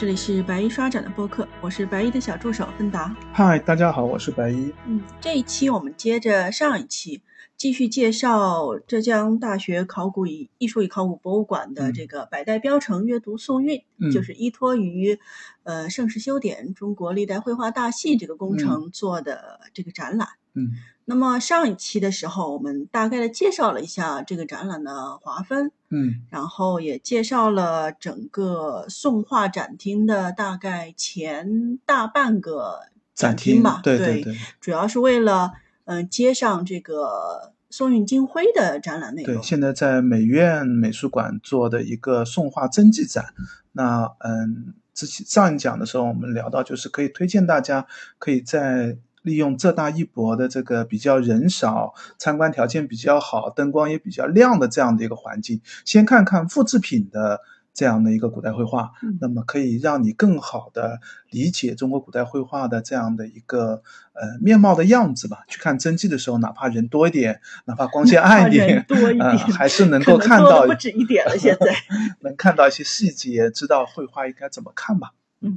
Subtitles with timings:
[0.00, 3.14] 这里是白衣刷展的播客，我是白衣的小助手芬达。
[3.34, 4.72] 嗨，大家好，我是白衣。
[4.86, 7.20] 嗯，这一期我们接着上一期，
[7.58, 15.18] 继续介绍浙江大学考古与艺术与考古博物馆的这个百代标成阅读宋韵，嗯就是依托于
[15.64, 20.28] 呃盛世修典中国历代绘画大系这个工程做的这个展览。
[20.54, 20.70] 嗯
[21.10, 26.22] 那么上一期的时候，我们大概的介绍了一下这个展览的划分，嗯。
[26.30, 35.52] 然后也介绍了整个宋画展厅的大概前大半个展厅吧，对对对主要是为了
[35.86, 39.34] 嗯、呃接上这个宋韵金辉的展览内容。
[39.34, 43.34] 对，现在在美院美术馆做的一个宋画真迹展。
[43.72, 47.86] 那嗯，之前上一讲的时候我们聊到，就是可以推荐大家
[48.18, 57.40] 可以在利用浙大一博的这个比较人少、参观条件比较好、灯光也比较亮的这样的一个环境，先看看复制品的。
[57.72, 60.98] 这样的一个古代绘画，嗯那么可以让你更好的
[61.30, 65.44] 理解中国古代绘画的这样的一个呃面貌的样子吧。
[65.46, 71.72] 去看真迹的时候，哪怕人多一点，哪怕光线暗一点， 多一点呃， 还是能够看到不止一点了，现在。
[72.22, 75.12] 能看到一些细节，知道绘画应该怎么看吧。
[75.40, 75.56] 嗯，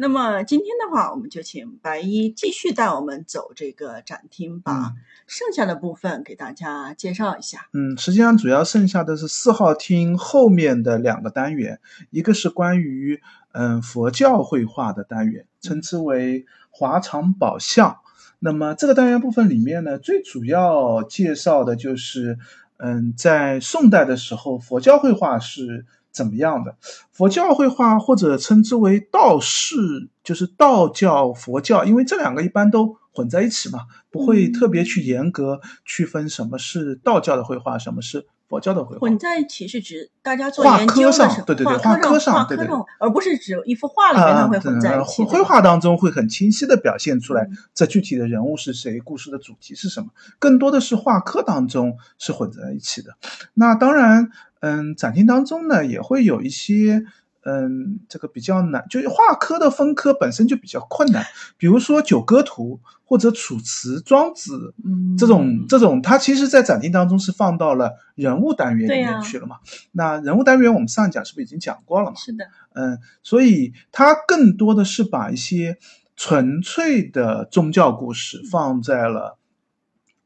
[0.00, 7.66] 那么今天的话，我们就请白衣继续带我们走这个展厅，把嗯剩下的部分给大家介绍一下。
[7.74, 13.20] 嗯，实际上主要剩下的是四号厅后面的两个单元，一个是关于
[13.52, 17.98] 嗯佛教绘画的单元，称之为华藏宝相。
[18.38, 22.38] 那么这个单元部分里面呢，最主要介绍的就是
[22.78, 26.76] 嗯，在宋代的时候，佛教绘画是怎么样的？
[27.12, 29.76] 佛教绘画或者称之为道士，
[30.24, 33.80] 就是道教、佛教，因为这两个一般都混在一起嘛，
[34.10, 39.00] 不会特别去严格区分什么是道教的绘画，什么是佛教的绘画。
[39.00, 45.22] 混在一起是指大家做画研究上时候，对对对画画科上画对对科上，而不是指一幅画里面它会混在一起。
[45.22, 53.14] 啊绘画当中会很清晰的表现出来嗯，这具体的人物是谁，故事的主题是什么，更多的是画科当中是混在一起的。
[53.54, 57.04] 那当然，嗯，展厅当中呢也会有一些。
[57.42, 61.24] 嗯，这个比较难，就是画科的分科本身就比较困难。
[61.56, 69.56] 比如说《九歌图》或者《楚辞》《庄子》嗯这种这种，它其实在展厅当中是放到了人物单元里面去了嘛。
[69.92, 72.16] 那人物单元我们上一讲是不是已经讲过了嘛？
[72.16, 72.44] 是的，
[72.74, 75.78] 嗯，所以它更多的是把一些
[76.16, 79.38] 纯粹的宗教故事放在了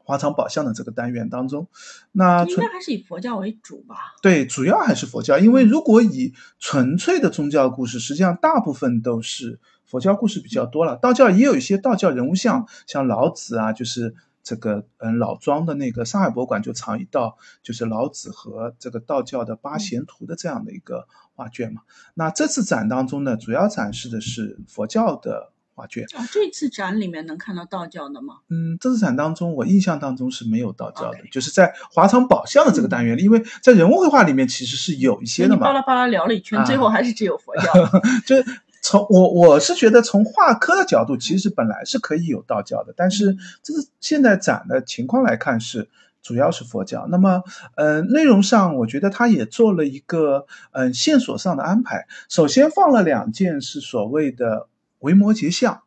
[0.05, 1.67] 华藏宝相的这个单元当中。
[2.13, 3.95] 那应纯该还是以佛教为主吧。
[4.21, 10.95] 对，主要还是佛教，因为如果以纯粹的宗教故事，实际上大部分都是佛教故事比较多了。
[10.95, 21.81] 道教也有一些道教人物像，像老子啊，就是这个嗯老庄的那个上海博物馆就藏一道，就是老子和这个道教的八贤图的这样的一个画卷嘛。
[22.13, 26.05] 那这次展当中呢，主要展示的是佛教的画卷。
[26.15, 28.35] 啊，这次展里面能看到道教的吗？
[28.49, 35.73] 嗯，这次展当中，我印象当中是没有道教的就是在华藏宝相的这个单元里，因为在人物绘画里面其实是有一些的嘛你巴。
[35.73, 37.63] 拉巴拉聊了一圈，啊最后还是只有佛教。
[38.25, 38.45] 就是
[38.81, 45.89] 从我我是觉得从画科的角度，其实本来是可以有道教的，但是这是现在展的情况来看是。
[46.25, 47.43] 主要是佛教，那么，
[47.75, 52.07] 呃，内容上我觉得他也做了一个，嗯、线索上的安排。
[52.29, 54.67] 首先放了两件是所谓的
[55.05, 55.83] 维摩诘像，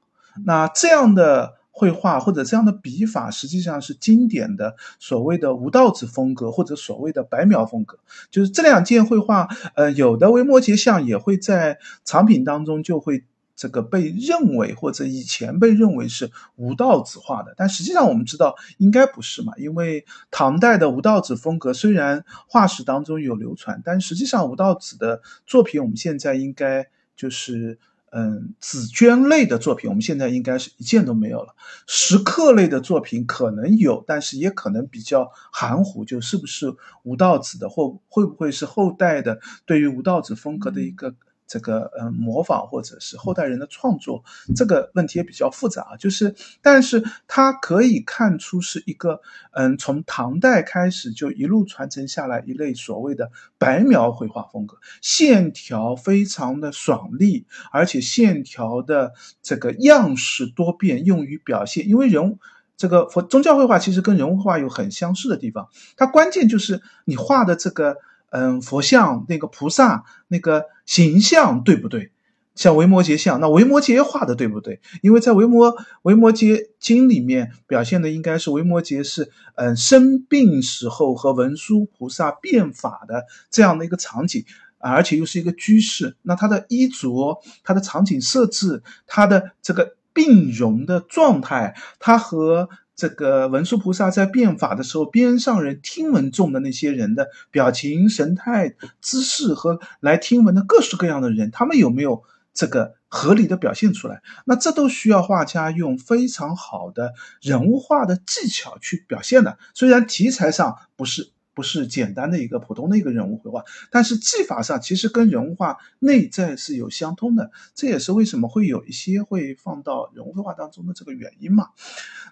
[0.47, 7.99] 那这样的绘画或者这样的笔法，实际上是经典的所谓的吴道子风格或者所谓的白描风格。
[8.31, 13.25] 就是这两件绘画，呃，有的维摩诘像也会在藏品当中就会
[13.55, 26.87] 这个被认为或者以前被认为是吴道子画的，但实际上我们知道应该不是嘛，因为唐代的吴道子风格虽然画史当中有流传，但实际上吴道子的作品我们现在应该
[27.17, 27.79] 就是。
[28.11, 31.55] 嗯，紫鹃类的作品，我们现在应该是一件都没有了。
[31.87, 41.15] 石刻类的作品可能有，但是也可能比较含糊，就是不是吴道子的，或会不会是后代的对于吴道子风格的一个
[41.49, 44.23] 这个嗯模仿，或者是后代人的创作，
[44.55, 45.97] 这个问题也比较复杂啊。
[45.97, 49.21] 就是，但是它可以看出是一个
[49.53, 61.89] 嗯，从唐代开始就一路传承下来一类所谓的白描绘画风格，线条非常的爽利，而且线条的这个样式多变，用于表现。
[61.89, 62.39] 因为人物
[62.77, 67.97] 这个佛宗教绘画其实跟人物画有很相似的地方，它关键就是你画的这个
[68.31, 72.13] 嗯佛像、那个菩萨、那个形象对不对？
[72.55, 74.81] 像维摩诘像，那维摩诘画的对不对？
[75.03, 84.45] 因为在维摩维摩诘经里面表现的应该是维摩诘是嗯生病时候和文殊菩萨变法的这样的一个场景。
[84.81, 92.69] 而且又是一个居士，那他的衣着、他的场景设置、他的这个病容的状态，他和
[92.99, 104.21] 这个文殊菩萨在变法的时候，边上人听闻众的那些人的表情、神态、姿势和来听闻的各式各样的人，他们有没有这个合理的表现出来？
[104.47, 109.59] 那这都需要画家用非常好的人物画的技巧去表现的。
[109.75, 111.31] 虽然题材上不是。
[111.59, 121.71] 不是简单的一个普通的一个人物绘画，但是技法上其实跟人物画内在是有相通的，这也是为什么会有一些会放到人物绘画当中的这个原因嘛。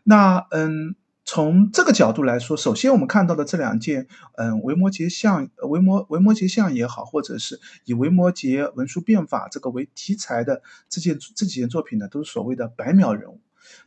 [0.05, 0.95] 那嗯，
[1.25, 4.07] 从这个角度来说，首先我们看到的这两件，
[4.37, 13.41] 嗯，维摩诘像、维摩维摩诘像也好，或者是以维摩诘文殊变法这个为题材的这件这几件作品呢，都是所谓的白描人物。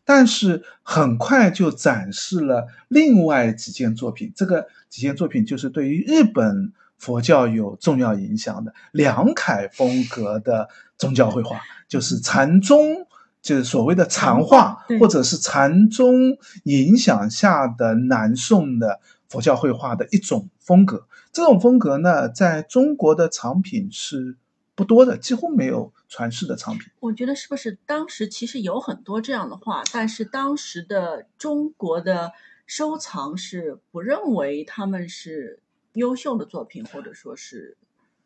[0.06, 13.08] 但是很快就展示了另外几件作品，这个几件作品就是对于日本佛教有重要影响的梁楷风格的宗教绘画，就是禅宗，
[13.42, 21.08] 就是所谓的禅画，或者是禅宗影响下的南宋的佛教绘画的一种风格。
[21.32, 24.38] 这种风格呢，在中国的藏品是。
[24.80, 26.88] 不多的，几乎没有传世的藏品。
[27.02, 32.32] 我觉得是不是当时其实有很多这样的画，但是当时的中国的
[32.66, 35.60] 收藏是不认为他们是
[35.96, 37.76] 优秀的作品，或者说是。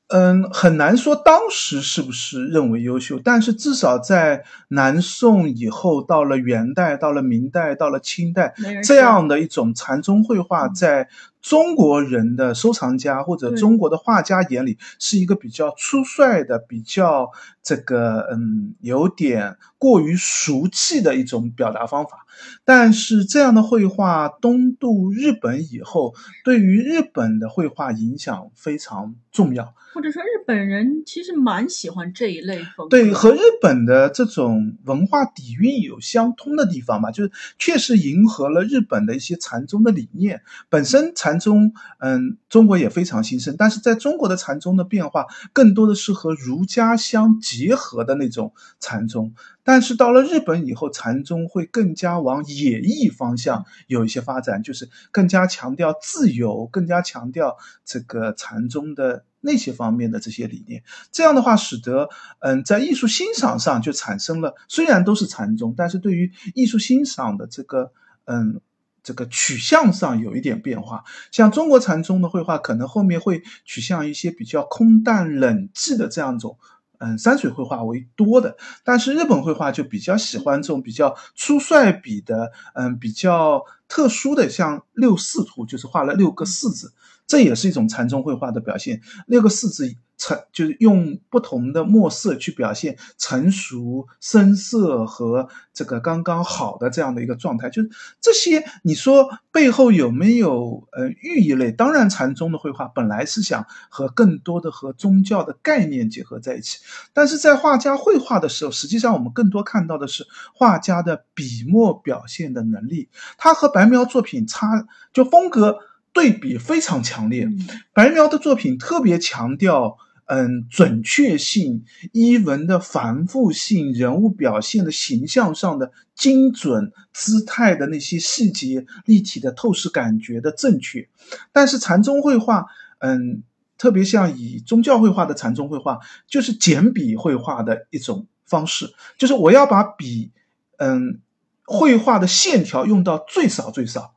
[0.10, 8.54] 嗯，很难说当时是不是认为优秀，但是至少在南宋以后，到了元代，到了明代，到了清代，
[8.84, 11.10] 这样的一种禅宗绘画，在
[11.44, 17.30] 中国人的收藏家或者中国的画家眼里，是一个比较粗率的、比较
[17.62, 22.26] 这个嗯，有点过于俗气的一种表达方法。
[22.64, 29.76] 但是这样的绘画东渡日本以后，对于日本的绘画影响非常重要。
[29.94, 32.90] 或者说，日本人其实蛮喜欢这一类风格。
[32.90, 40.42] 对，和日本的这种文化底蕴有相通的地方吧，就是确实迎合了日本的一些禅宗的理念。
[40.68, 49.34] 本身禅禅宗，嗯，中国也非常兴盛，但是在中国的禅宗的变化，更多的是和儒家相结合的那种禅宗。
[49.64, 60.84] 但是到了日本以后，禅宗会更加往野艺方向有一些发展，就是更加强调自由，更加强调这个禅宗的那些方面的这些理念。
[61.12, 62.10] 这样的话，使得
[62.42, 67.92] 嗯，在艺术欣赏上就产生了，虽然都是禅宗，但是对于艺术欣赏的这个
[68.26, 68.62] 嗯
[69.04, 71.04] 这个取向上有一点变化。
[71.32, 76.58] 像中国禅宗的绘画，可能后面会取向一些比较空淡冷寂的这样一种。
[77.00, 86.94] 嗯，山水绘画为多的，但是日本绘画就比较喜欢这种比较粗率笔的，嗯，比较特殊的，像六四图，就是画了六个四字，
[87.34, 89.02] 这也是一种禅宗绘画的表现。
[89.26, 89.96] 六个四字。
[90.16, 97.90] 成就是用不同的墨色去表现成熟、深色和这个刚刚好的这样的一个状态，就是
[98.22, 98.64] 这些。
[98.84, 101.72] 你说背后有没有呃寓意类？
[101.72, 106.80] 当然，禅宗的绘画本来是想和更多的和宗教的概念结合在一起，
[107.12, 113.10] 但是在画家绘画的时候，实际上我们更多看到的是画家的笔墨表现的能力。
[113.38, 115.80] 他和白描作品差就风格。
[116.14, 117.50] 对比非常强烈，
[117.92, 131.10] 白描的作品特别强调，嗯，准确性、衣纹的繁复性、人物表现的形象上的精准、姿态的那些细节、立体的透视感觉的正确。
[131.52, 132.68] 但是禅宗绘画，
[133.00, 133.42] 嗯，
[133.78, 140.32] 特别像以宗教绘画的禅宗绘画，就是简笔绘画的一种方式，就是我要把笔，
[140.78, 141.20] 嗯，
[141.66, 144.14] 绘画的线条用到最少最少。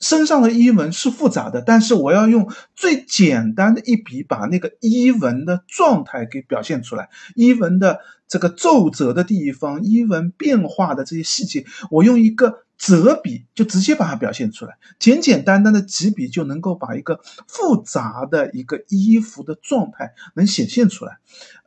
[0.00, 7.10] 身上的衣纹是复杂的，但是我要用最简单的一笔把那个衣纹的状态给表现出来。
[7.34, 14.78] 衣纹的这个皱褶的地方，衣纹变化的这些细节，我用一个折笔就直接把它表现出来。
[14.98, 21.18] 简简单单的几笔就能够把一个复杂的一个衣服的状态能显现出来。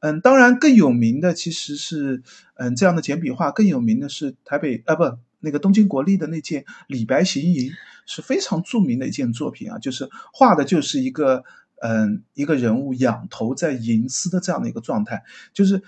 [0.02, 2.24] 嗯，当然更有名的其实是，
[2.56, 5.04] 嗯，这样的简笔画更有名的是台北啊不。
[5.44, 7.70] 那个东京国立的那件《李白行吟》
[8.06, 11.44] 是非常著名的一件作品啊，就是画的就是一个
[11.82, 15.24] 嗯一个人物仰头在吟诗的这样的一个状态，
[15.54, 15.84] 就是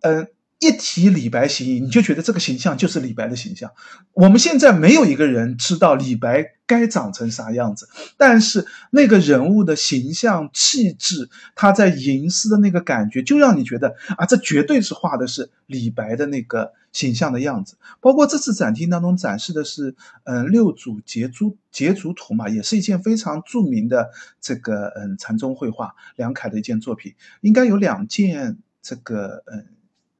[0.00, 0.28] 嗯
[0.60, 3.72] 一提李白形象，你就觉得这个形象就是李白的形象。
[4.12, 7.88] 我们现在没有一个人知道李白该长成啥样子，
[8.18, 17.78] 但是那个人物的形象、气质，他在吟诗的那个感觉，就让你觉得啊，这绝对是画的是李白的那个形象的样子。
[18.00, 24.10] 包括这次展厅当中展示的是，嗯，六组截竹截竹图嘛，也是一件非常著名的
[24.42, 29.64] 这个嗯禅宗绘画梁楷的一件作品，应该有两件这个嗯。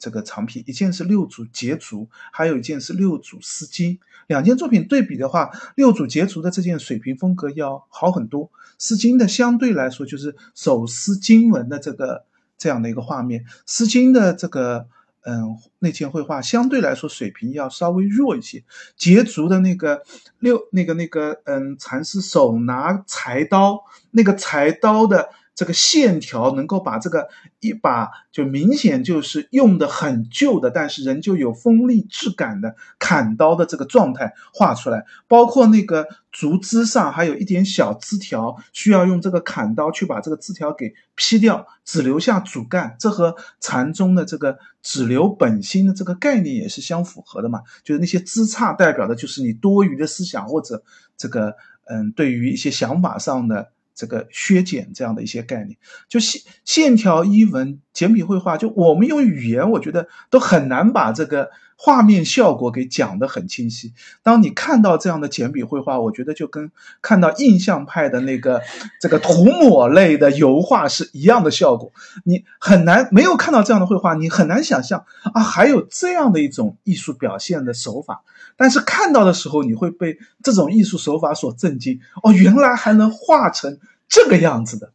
[0.00, 3.98] 这个藏品，一件是六组结竹，还有一件是六组丝巾。
[4.26, 12.24] 两件作品对比的话，六组结竹的这件水平风格要好很多，丝巾的相对来说就是手撕经文的这个
[12.56, 13.44] 这样的一个画面。
[13.66, 14.86] 丝巾的这个
[15.24, 18.64] 嗯那件绘画相对来说水平要稍微弱一些。
[18.96, 20.02] 结竹的那个
[20.38, 25.28] 六那个那个嗯禅师手拿柴刀，那个柴刀的。
[25.54, 27.28] 这个线条能够把这个
[27.60, 42.96] 一把就明显就是用的很旧的，但是仍旧有锋利质感的砍刀的这个状态画出来，包括那个竹枝上还有一点小枝条，需要用这个砍刀去把这个枝条给劈掉，只留下主干。
[42.98, 47.60] 这和禅宗的这个只留本心的这个概念也是相符合的嘛？
[47.84, 50.82] 就是那些枝杈代表的就是你多余的思想或者
[51.18, 51.54] 这个
[51.86, 53.72] 嗯，对于一些想法上的。
[54.00, 55.76] 这个削减这样的一些概念，
[56.08, 61.50] 就线线条、衣纹、简笔绘画，就我们用语言，我觉得都很难把这个
[61.82, 63.94] 画面效果给讲得很清晰。
[64.22, 66.70] 当你看到这样的简笔绘画，我觉得就跟
[67.00, 68.60] 看到印象派的那个
[69.00, 71.90] 这个涂抹类的油画是一样的效果。
[72.24, 78.24] 你很难没有看到这样的绘画，你很难想象啊，还有这样的一种艺术表现的手法。
[78.56, 81.98] 但是看到的时候，你会被这种艺术手法所震惊。
[82.22, 83.78] 哦，原来还能画成。
[84.06, 84.92] 这个样子的，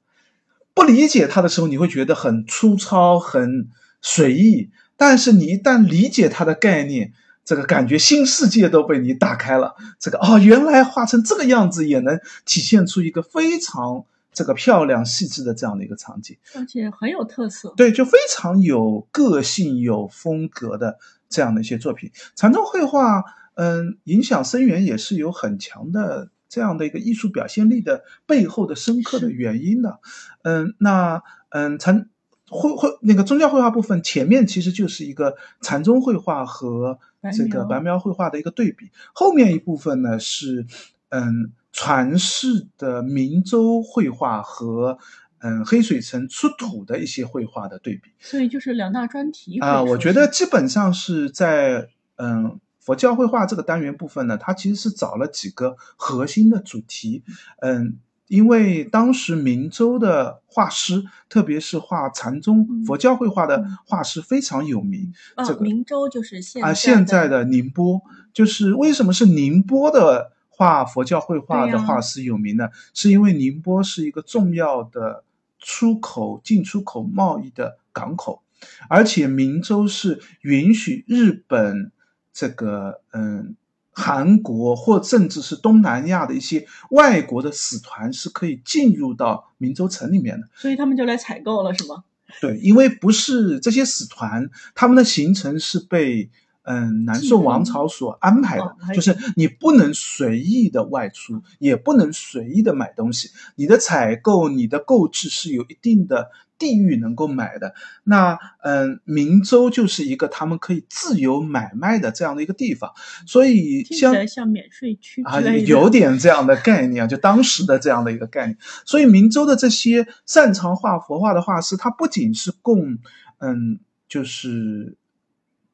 [0.73, 3.69] 不理解它的时候，你会觉得很粗糙、很
[4.01, 4.69] 随意。
[4.97, 9.75] 但是你一旦理解它的概念，这个感觉新世界都被你打开了。
[9.99, 17.73] 这个哦，原来画成这个样子也能体现出一个非常这个漂亮、细致的这样的一个场景，而且很有特色。
[17.77, 20.97] 对，就非常有个性、有风格的
[21.29, 22.11] 这样的一些作品。
[22.35, 23.23] 禅宗绘画，
[23.55, 26.29] 嗯，影响深远，也是有很强的。
[26.47, 29.95] 这样的一个艺术表现力的背后的深刻的原因呢？
[30.43, 32.07] 嗯，那嗯禅
[32.49, 36.99] 绘绘那个宗教绘画部分前面其实就是一个禅宗绘画和
[37.35, 40.65] 这个白描绘画的一个对比，后面一部分呢是
[41.09, 44.97] 嗯传世的明州绘画和
[45.39, 52.59] 嗯黑水城出土的一些绘画的对比，所以就是两大专题啊，我觉得基本上是在嗯。
[52.85, 57.23] 佛教绘画这个单元部分呢，它其实是找了几个核心的主题，
[57.59, 65.13] 嗯，因为当时明州的画师，特别是画禅宗佛教绘画的画师非常有名。
[65.45, 68.01] 这个明州就是现啊现在的宁波，
[68.33, 72.69] 就是为什么是宁波的画佛教绘画的画师有名呢？
[72.93, 75.23] 是因为宁波是一个重要的
[75.59, 78.41] 出口进出口贸易的港口，
[78.89, 81.91] 而且明州是允许日本。
[82.37, 83.55] 这个嗯，
[83.97, 92.03] 韩国或甚至是东南亚的一些外国的使团是可以进入到明州城里面的，所以他们就来采购了，是吗？
[92.41, 96.29] 对，因为不是这些使团，他们的行程是被
[96.63, 106.31] 嗯南宋王朝所安排的，就是你不能随意的外出，也不能随意的买东西，你的采购、你的购置是有一定的。
[106.57, 112.91] 地域能够买的那，嗯，明州就是一个他们可以自由买卖的这样的一个地方，
[113.27, 118.57] 所以像像免税区啊，有点这样的概念，就当时的这样的一个概念。
[118.85, 122.97] 所以明州的这些擅长画佛画的画师，他不仅是供，
[123.39, 124.97] 嗯，就是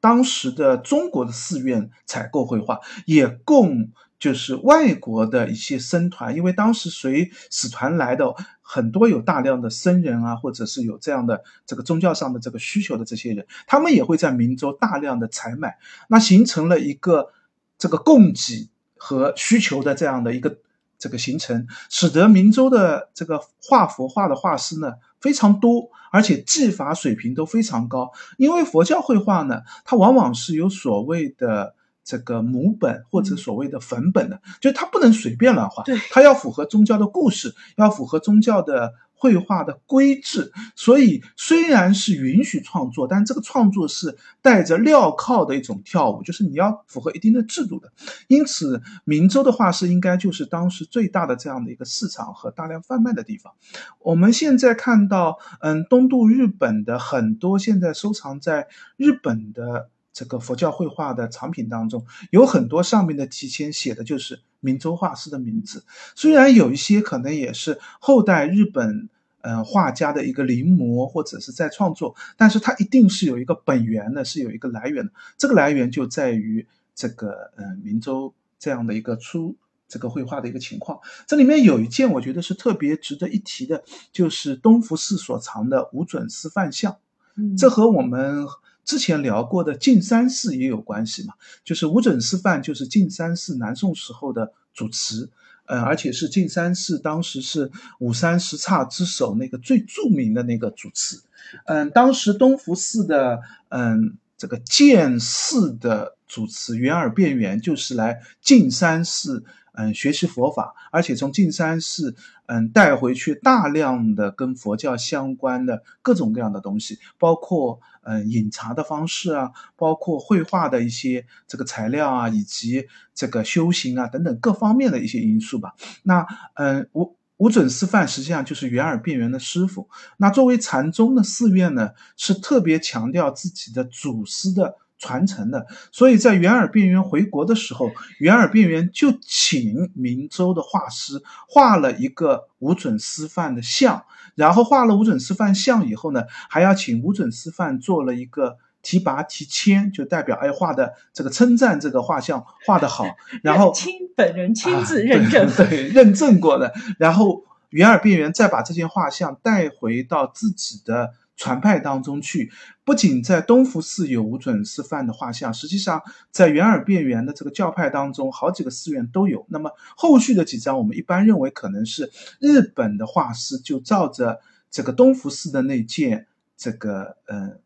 [0.00, 3.90] 当时的中国的寺院采购绘画，也供。
[4.22, 8.32] 就是外国的一些僧团，因为当时随使团来的
[8.74, 15.76] 很多有大量的僧人啊，或者是有这样的这个宗教上的这个需求的这些人，他们也会在明州大量的采买，
[16.08, 17.32] 那形成了一个
[17.76, 20.56] 这个供给和需求的这样的一个
[20.98, 28.10] 这个形成，使得明州的这个画佛画的画师呢非常多，而且技法水平都非常高。
[28.38, 31.74] 因为佛教绘画呢，它往往是有所谓的。
[32.04, 47.92] 这个母本或者所谓的粉本的，就是它不能随便乱画，对，它要符合宗教的故事，要符合宗教的绘画的规制，所以虽然是允许创作，但这个创作是带着镣铐的一种跳舞，就是你要符合一定的制度的。
[48.26, 53.52] 因此，明州的画室应该就是当时最大的这样的一个市场和大量贩卖的地方。
[54.00, 58.66] 我们现在看到，嗯，东渡日本的很多现在收藏在
[58.96, 65.84] 日本的这个佛教绘画的藏品当中，有很多上面的题签写的就是明州画师的名字。
[66.14, 69.08] 虽然有一些可能也是后代日本。
[69.44, 75.10] 嗯，画家的一个临摹或者是在创作，但是它一定是有一个本源的，是有一个来源的。
[75.36, 76.64] 这个来源就在于
[76.94, 79.56] 这个嗯，明州这样的一个出
[79.88, 81.00] 这个绘画的一个情况。
[81.26, 86.98] 这里面有一件我觉得是特别值得一提的，就是东福寺所藏的无准师范像。
[87.34, 88.46] 嗯，这和我们
[88.84, 91.34] 之前聊过的径山寺也有关系嘛。
[91.64, 95.30] 就是无准师范，就是径山寺南宋时候的主持。
[95.66, 97.70] 嗯，而且是径山寺当时是
[98.00, 101.20] 五山十刹之首那个最著名的那个主持。
[101.66, 112.14] 嗯，当时东福寺的嗯这个建寺的主持圆耳辩圆就是来径山寺嗯学习佛法，而且从径山寺
[112.46, 117.80] 嗯带回去大量的跟佛教相关的各种各样的东西，包括。
[118.04, 125.74] 嗯，饮茶的方式啊，包括绘画的一些这个材料啊，以及这个修行啊等等各方面的一些因素吧。
[126.02, 129.88] 那嗯，无无准师范实际上就是圆耳辩圆的师傅。
[130.16, 135.66] 那作为禅宗的寺院呢，是特别强调自己的祖师的传承的。
[135.90, 144.04] 所以在圆耳辩圆回国的时候，圆耳辩圆就请明州的画师画了一个无准师范的像。
[144.36, 153.04] 然后画了无准师范像以后呢，还要请无准师范做了一个提拔提签，就代表哎画的这个称赞这个画像画的好，
[153.42, 161.12] 然后亲本人亲自认证，对认证过的，然后圆耳辩圆再把这件画像带回到自己的。
[161.36, 162.52] 传派当中去，
[162.84, 169.46] 不仅在东福寺有无准师范的画像，实际上在圆耳辩圆的这个教派当中，好几个寺院都有。
[169.48, 177.58] 那么后续的几张，我们一般认为可能是日本的画师就照着这个东福寺的那件这个呃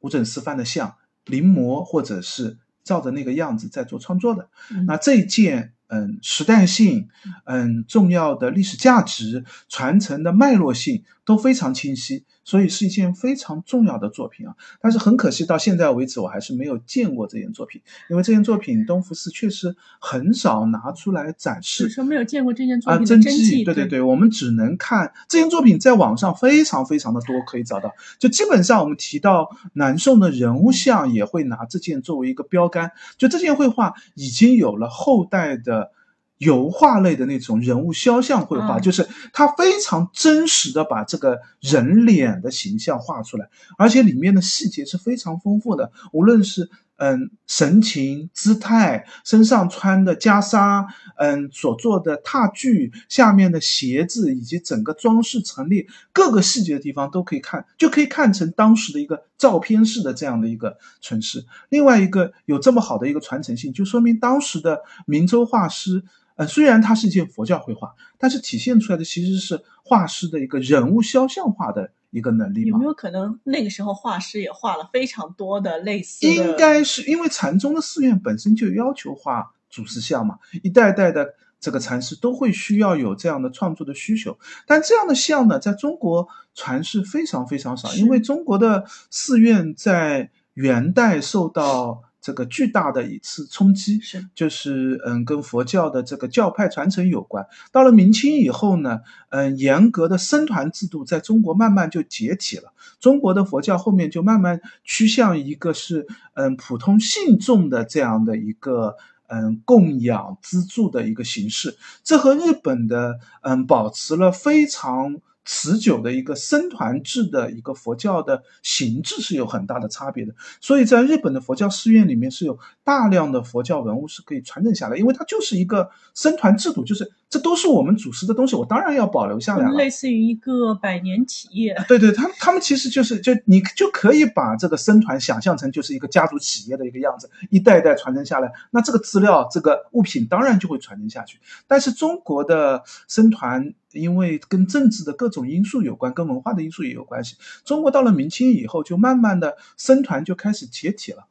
[0.00, 0.94] 无准师范的像
[1.24, 4.48] 临摹，或者是照着那个样子在做创作的。
[4.86, 5.72] 那这一件。
[5.88, 7.10] 嗯，时代性，
[7.44, 14.54] 嗯，重要的历史价值、传承的脉络性都非常清晰，所以是一件非常重要的作品啊。
[14.80, 21.88] 但是很可惜，到现在为止，我还是没有见过这件作品，因为这件作品东福寺确实很少拿出来展示。
[21.88, 27.92] 说没有见过这件作品啊，真迹，对对对，我们只能看这件作品，在网上非常非常的多，可以找到。
[28.20, 32.92] 就基本上我们提到南宋的人物像，也会拿这件作为一个标杆。
[33.18, 35.90] 就这件绘画已经有了后代的。
[36.38, 61.44] 油画类的那种人物肖像绘画，就是他非常真实的把这个人脸的形象画出来，而且里面的细节是非常丰富的，无论是嗯神情、姿态、身上穿的袈裟、嗯所做的踏具、下面的鞋子以及整个装饰陈列各个细节的地方都可以看，就可以看成当时的一个照片式的这样的一个存世。
[61.68, 66.04] 另外一个有这么好的一个传承性，就说明当时的明州画师。
[66.36, 72.62] 呃，虽然它是一件佛教绘画，但是体现出来的其实是画师的一个人物肖像画的一个能力。
[72.62, 76.26] 有没有可能那个时候画师也画了非常多的类似？
[76.26, 84.38] 应该是因为禅宗的寺院本身就要求画祖师像嘛，一代代的这个禅师都会需要有这样的创作的需求。
[84.66, 92.02] 但这样的像呢，在中国传世非常非常少，因为中国的寺院在元代受到。
[92.26, 97.46] 这个巨大的一次冲击是，就是嗯，跟佛教的这个教派传承有关。
[97.70, 102.72] 到了明清以后呢，嗯，严格的僧团制度在中国慢慢就解体了。
[102.98, 108.96] 中国的佛教后面就慢慢趋向一个是嗯普通信众的这样的一个
[109.28, 111.76] 嗯供养资助的一个形式。
[112.02, 115.20] 这和日本的嗯保持了非常。
[115.46, 129.76] 持久的一个僧团制的一个佛教的形制是有很大的差别的，所以在日本的佛教寺院里面是有大量的佛教文物是可以传承下来，因为它就是一个僧团制度，就是这都是我们祖师的东西，我当然要保留下来了。
[129.76, 131.76] 类似于一个百年企业。
[131.86, 141.38] 对对，他们他们其实就是就你就可以把这个僧团想象成就是一个家族企业的一个样子，一代一代传承下来，那这个资料这个物品当然就会传承下去。
[141.68, 143.72] 但是中国的僧团。
[143.96, 147.36] 因为跟政治的各种因素有关，跟文化的因素也有关系。
[147.64, 151.26] 中国到了明清以后，就慢慢的僧团就开始解体了。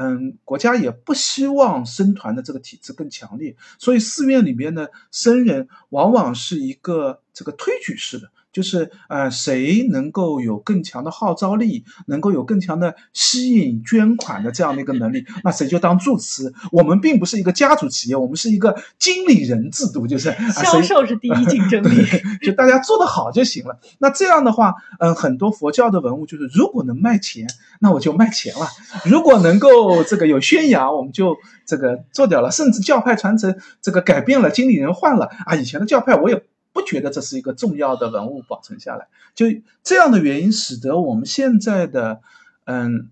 [0.00, 8.30] 嗯，国家也不希望僧团的这个体制更强烈，所以寺院里面的僧人往往是一个这个推举式的。
[8.58, 16.52] 就是呃，谁能够有更强的号召力，能够有更强的吸引捐款的这样的一个能力，那谁就当住持。
[16.72, 22.04] 我们并不是一个家族企业，我们是一个经理人制度，就是销售是第一竞争力，
[22.42, 23.78] 就大家做得好就行了。
[23.98, 27.46] 那这样的话，嗯，很多佛教的文物就是如果能卖钱，
[27.78, 28.66] 那我就卖钱了；
[29.08, 32.50] 如果能够这个有宣扬，我们就这个做掉了。
[32.50, 36.42] 甚至教派传承这个改变了，经理人换了啊，以前的教派我也。
[36.78, 39.46] 不觉得这是一个重要的文物保存下来，就
[39.82, 42.20] 这样的原因，使得我们现在的，
[42.66, 43.08] 嗯，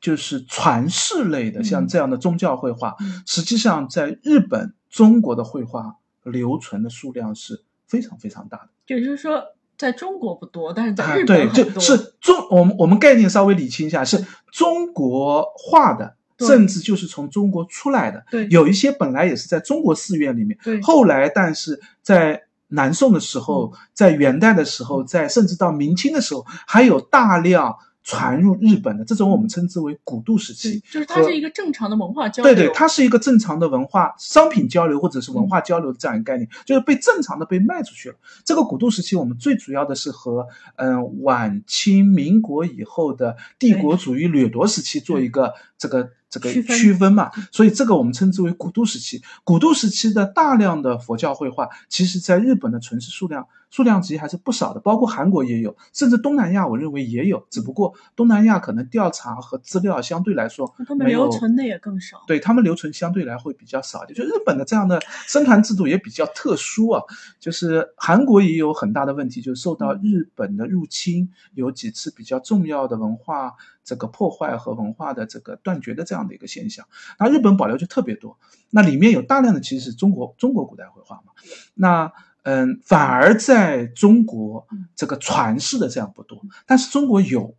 [0.00, 2.94] 就是传世类的，像这样的宗教绘画，
[3.26, 8.68] 实际上在日本、中国的绘画留存的数量是非常非常大的。
[8.86, 9.42] 也就是说，
[9.76, 11.82] 在中国不多，但是在日本很多。
[11.82, 18.24] 是中，我们我们概念稍微理清一下，是中国画的，甚至就是从中国出来的。
[18.30, 22.44] 对，有一些本来也是在中国寺院里面，对，后来但是在。
[22.70, 32.54] 南宋的时候，在元代的时候，在甚至到明清的时候，还有大量传入日本的这种，我们称之为古渡时期，就是它是一个正常的文化交流。
[32.54, 38.16] 对对，它是一个正常的文化商品交流或者是文化交流的这样一个概念，就是被正常的被卖出去了。
[38.44, 46.10] 这个古渡时期，我们最主要的是和嗯晚清民国以后的帝国主义掠夺时期做一个这个。
[46.30, 49.20] 这个区分嘛，所以这个我们称之为古都时期。
[49.42, 57.44] 古都时期的大量的佛教绘画，其实在日本的存世数量数量级还是不少的，包括韩国也有，甚至东南亚我认为也有。
[57.50, 62.22] 只不过东南亚可能调查和资料相对来说没有，留存的也更少。
[62.28, 67.02] 对他们留存相对来会比较少，就日本的这样的生团制度也比较特殊啊。
[67.40, 73.54] 就是韩国也有很大的问题，就受到日本的入侵，有几次比较重要的文化。
[73.90, 76.86] 这个破坏和文化的这个断绝的这样的一个现象，
[77.18, 78.38] 那日本保留就特别多，
[78.70, 81.32] 那里面有大量的其实是中国中国古代绘画嘛，
[81.74, 82.12] 那
[82.44, 87.56] 嗯，反而在中国这个传世的这样不多，但是中国有。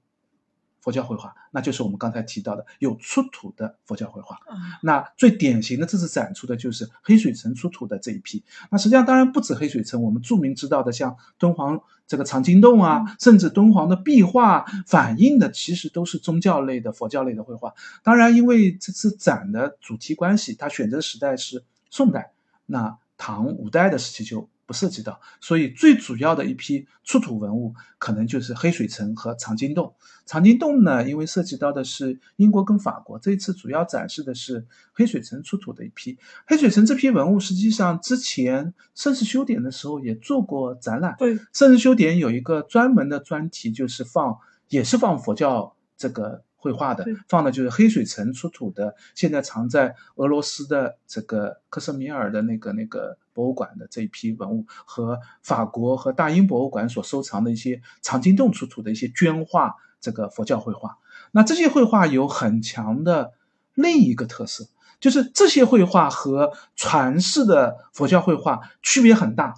[0.82, 4.38] 佛教绘画，那就是我们刚才提到的有出土的佛教绘画。
[4.82, 8.44] 那最典型的这次展出的就是黑水城出土的这一批。
[8.72, 17.74] 那实际上当然不止黑水城，我们著名知道的像敦煌这个藏经洞啊，甚至敦煌的壁画，反映的其实都是宗教类的佛教类的绘画。
[18.04, 22.34] 当然，因为这次展的主题关系，它选择的时代是宋代，
[22.65, 24.50] 那唐五代的时期就。
[24.72, 29.94] 不涉及到，所以最主要的一批出土文物可能就是黑水城和藏经洞。
[30.26, 36.18] 藏经洞呢，因为涉及到的是英国跟法国，这一次主要展示的是黑水城出土的一批。
[36.48, 41.18] 黑水城这批文物，实际上之前盛世修典的时候也做过展览。
[41.20, 44.38] 对，盛世修典有一个专门的专题，就是放，
[44.70, 46.46] 也是放佛教这个。
[46.62, 61.00] 绘画的放的就是黑水城出土的，现在藏在俄罗斯的这个克什米尔的那个那个博物馆的这一批文物，和法国和大英博物馆所收藏的一些藏经洞出土的一些绢画，这个佛教绘画。
[61.32, 63.34] 那这些绘画有很强的
[63.74, 64.67] 另一个特色，
[65.00, 69.56] 就是这些绘画和传世的佛教绘画区别很大。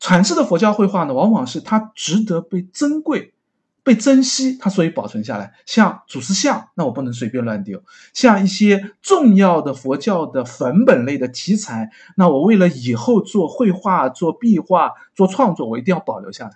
[0.00, 3.31] 传世的佛教绘画呢，往往是它值得被珍贵。
[3.84, 5.54] 被珍惜，它所以保存下来。
[5.66, 7.80] 像祖师像，那我不能随便乱丢；
[8.14, 16.52] 像一些重要的佛教的粉本类的题材，那我为了以后做绘画、做壁画、做创作，我一定要保留下来。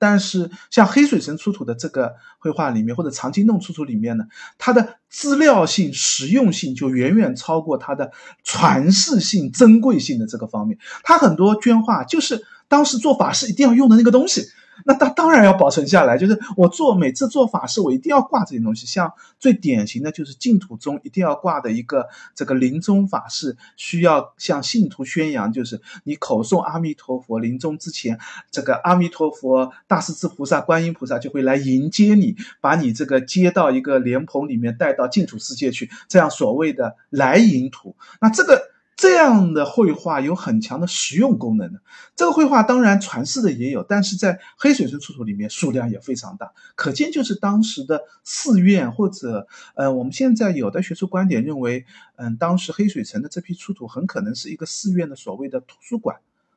[0.00, 4.26] 但是，像黑水城出土的这个绘画里面，或者藏经洞出土里面呢，
[4.56, 8.12] 它的资料性、实用性就远远超过它的
[8.44, 10.78] 传世性、珍贵性的这个方面。
[11.02, 14.46] 它很多绢画就是当时做法事一定要用的那个东西。
[14.88, 18.86] 那当当然要保存下来，就是我做每次做法事，我一定要挂这些东西。
[18.86, 28.18] 像最典型的就是净土宗一定要挂的一个这个临终法事，需要向信徒宣扬，就是你口诵阿弥陀佛，临终之前，
[28.50, 37.94] 这个阿弥陀佛、大势至菩萨、观音菩萨就会来迎接你，把你这个接到一个莲蓬里面，带到净土世界去，这样所谓的来迎土。
[38.22, 38.77] 那这个。
[38.98, 41.72] 这样的绘画有很强的实用功能。
[41.72, 41.80] 的，
[42.16, 56.16] 这个绘画当然传世的也有，但是在黑水城出土里面数量也非常大，可见就是当时的寺院或者，呃，我们现在有的学术观点认为，嗯，当时黑水城的这批出土很可能是一个寺院的所谓的图书馆，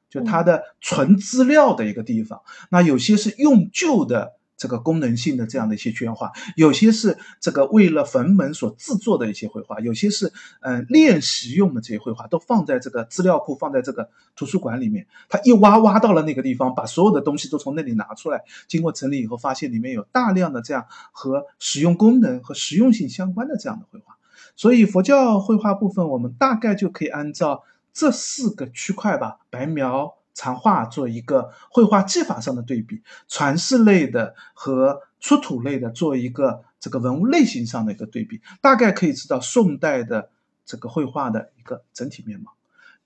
[0.10, 4.34] 就它的存资料的一个地方，那有些是用旧的。
[4.62, 15.08] 这个功能性的这样的一些绢画，有些是这个为了坟门所制作的一些绘画，有些是嗯练习用的这些绘画，都放在这个资料库，放在这个图书馆里面。
[15.30, 24.15] 他一挖挖到了那个地方，把所有的东西都从那里拿出来，经过整理以后，发现里面有大量的这样和使用功能和实用性相关的这样的绘画。
[24.56, 40.30] 所以佛教绘画部分，我们大概就可以按照这四个区块吧：白描、残画做一个绘画技法上的对比，传世类的和出土类的做一个这个文物类型上的一个对比，大概可以知道宋代的
[40.65, 42.54] 这个绘画的一个整体面貌。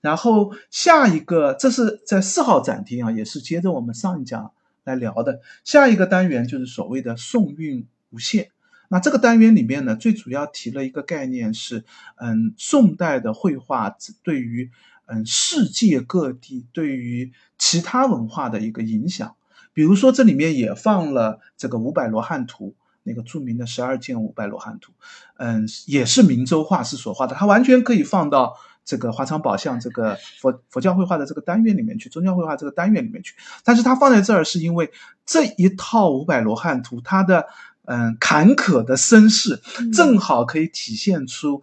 [0.00, 4.52] 然后下一个，这是在四号展厅啊，也是接着我们上一讲
[4.84, 5.40] 来聊的。
[5.64, 8.50] 下一个单元就是所谓的宋韵无限。
[8.88, 11.84] 那这个单元里面呢，最主要提了一个概念是，
[12.16, 14.70] 嗯，宋代的绘画对于
[15.06, 19.34] 嗯世界各地对于其他文化的一个影响。
[19.72, 24.92] 比如说这里面也放了这个五百罗汉图，那个著名的十二件五百罗汉图，
[25.36, 28.56] 嗯，也是明州画师所画的，它完全可以放到。
[28.88, 34.92] 这个华藏宝相这个 佛佛教绘画的这个单元里面去，宗教绘画这个单元里面去，但是它放在这儿是因为
[35.24, 37.48] 这一套五百罗汉图，它的
[37.86, 39.60] 嗯坎坷的身世，
[39.92, 41.62] 正好可以体现出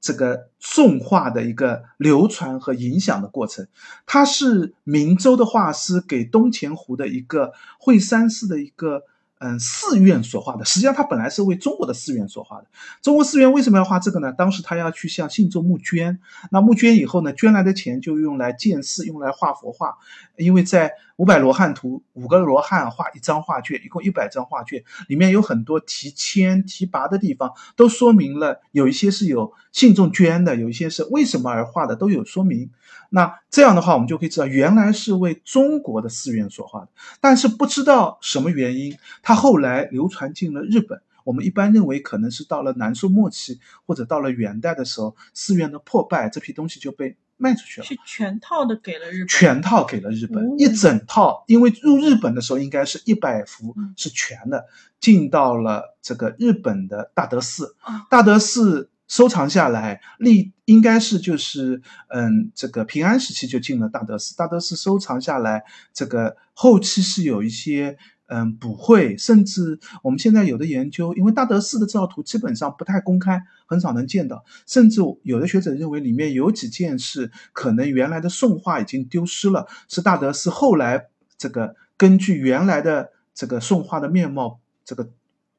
[0.00, 3.66] 这个宋画的一个流传和影响的过程。
[4.06, 9.04] 它是明州的画师给东钱湖的一个惠山寺的一个。
[9.40, 12.66] 嗯，寺院所画的，实际上他本来是为中国的寺院所画的。
[13.02, 14.32] 中国寺院为什么要画这个呢？
[14.32, 16.18] 当时他要去向信众募捐，
[16.50, 19.96] 那募捐以后呢，捐来的钱就用来建寺，用来画佛画。
[20.36, 32.70] 因为在五百罗汉图，五个罗汉画一张画卷，一共一百张画卷，里面有很多提签提拔的地方，都说明了有一些是有信众捐的，有一些是为什么而画的，都有说明。
[33.10, 36.88] 那这样的话，我们就可以知道，原来是为中国的寺院所画的，
[37.20, 41.00] 但是不知道什么原因，它后来流传进了日本。
[41.24, 47.86] 我们一般认为，可能是到了南宋末期或者到了元代的时候，寺院的破败，这批东西就被卖出去了。
[47.86, 54.66] 是全套的给了日本，全套给了日本，一整套，因为入日本的时候应该是一百幅是全的，
[55.00, 57.74] 进到了这个日本的大德寺，
[58.10, 58.90] 大德寺。
[59.08, 64.36] 收藏下来，历应该是就是嗯，这个平安时期就进了大德寺。
[64.36, 74.44] 大德寺收藏下来，这个后期是有一些嗯补绘，甚至我们现在有的研究，因为大德寺的造图基本上不太公开，很少能见到。
[74.66, 81.06] 甚至有的学者认为里面有几件是可能原来的宋画已经丢失了，是大德寺后来
[81.38, 85.08] 这个根据原来的这个宋画的面貌这个。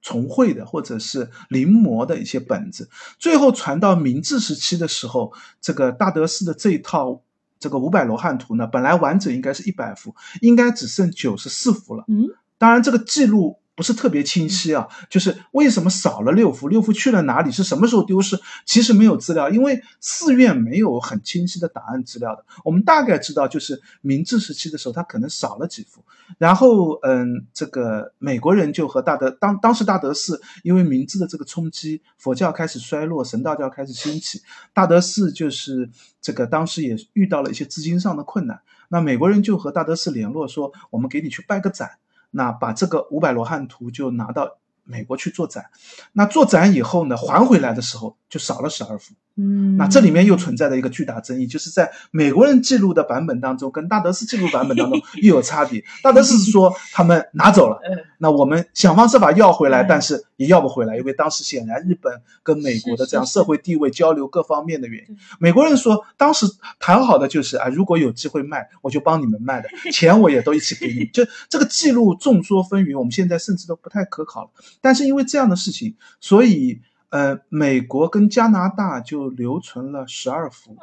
[0.02, 7.22] 重绘的或者是临摹的一些本子，最后传到明治时期的时候，这个大德寺的这一套
[7.60, 12.04] 这个五百罗汉图呢，本来完整应该是一百幅，应该只剩九十四幅了。
[12.08, 13.58] 嗯，当然这个记录。
[13.80, 16.68] 不是特别清晰啊，就是为什么少了六幅？
[16.68, 17.50] 六幅去了哪里？
[17.50, 18.38] 是什么时候丢失？
[18.66, 22.44] 其实没有资料，因为寺院没有很清晰的档案资料的。
[22.66, 26.04] 我们大概知道，就是明治时期的时候，它可能少了几幅。
[26.38, 34.42] 然后，嗯，这个美国人就和大德当当时大德寺因为明治的这个冲击，佛教开始衰落，神道教开始兴起，
[34.74, 35.90] 大德寺就是
[36.22, 38.60] 这个当时也遇到了一些资金上的困难。
[38.90, 41.92] 那美国人就和大德寺联络说，我们给你去办个展。
[42.32, 45.72] 那把这个五百罗汉图就拿到美国去做展，
[46.14, 49.14] 那做展以后呢，还回来的时候就少了十二幅。
[49.42, 55.82] 嗯，那这里面又存在着一个巨大争议，就是在美国人记录的版本当中，跟大德寺记录版本当中 又有差别。
[56.04, 57.80] 大德寺是说他们拿走了，
[58.18, 65.18] 那我们想方设法要回来，但是也要不回来，因为当时显然日本跟美国的这样社会地位、交流各方面的原因。
[65.40, 66.46] 美国人说，当时
[66.78, 71.06] 谈好的就是啊，如果有机会卖，我就帮你们卖的，钱我也都一起给你。
[71.14, 74.50] 就这个记录众说纷纭，我们现在甚至都不太可考了。
[74.82, 76.82] 但是因为这样的事情，所以。
[77.10, 80.78] 呃，美国跟加拿大就留存了十二幅，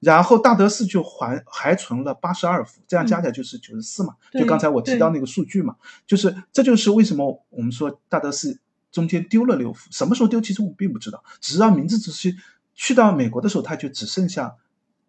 [0.00, 4.14] 然后大德寺就还还存了八十二幅，这样加起来就是九十四嘛。
[4.30, 8.60] 就刚才我提到那个数据嘛，就是这就是为什么我们说大德寺
[8.92, 12.36] 中间丢了六幅，什么时候丢，其实我们并不知道，只知道明治时期
[12.74, 14.56] 去到美国的时候，它就只剩下，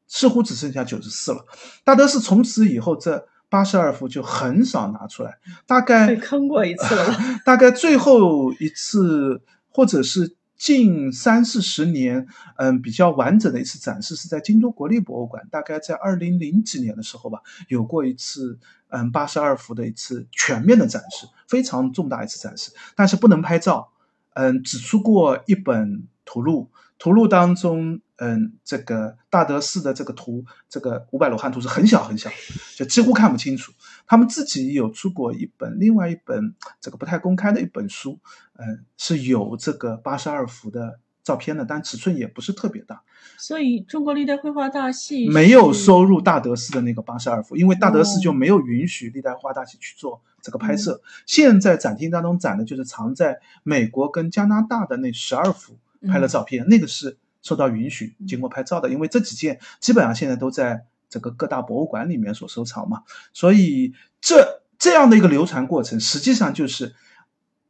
[0.07, 1.45] 似乎只剩下九十四了。
[1.83, 5.37] 大德寺从此以后这八十二幅就很少拿出来，
[5.67, 10.33] 大概被坑过一次了， 大概最后一次或者是。
[10.57, 23.91] 近三四十年，嗯，比较完整的一次展示是在京都国立博物馆，大概在二零零几年的时候吧，有过一次，嗯，八十二幅的一次全面的展示，非常重大一次展示，但是不能拍照，
[24.33, 32.29] 嗯，只出过一本图录，图录当中，嗯，这个大德寺的这个图，这个五百罗汉图是很小很小，
[32.75, 33.73] 就几乎看不清楚。
[34.07, 38.19] 他们自己有出过一本，另外一本这个不太公开的一本书，
[38.57, 43.03] 嗯，是有这个八十二幅的照片的，但尺寸也不是特别大。
[43.37, 51.01] 所以中国历代绘画大系没有收入大德寺的那个八十二幅，因为大德寺就没有允许历代画大系去做这个拍摄。
[51.25, 60.85] 现在展厅当中展的就是藏在美国跟加拿大的那十二幅拍了照片，那个是受到允许经过拍照的，因为这几件基本上现在都在。
[61.07, 63.03] 整个各大博物馆里面所收藏嘛。
[63.31, 66.93] 所以这这样的一个流传过程，实际上就是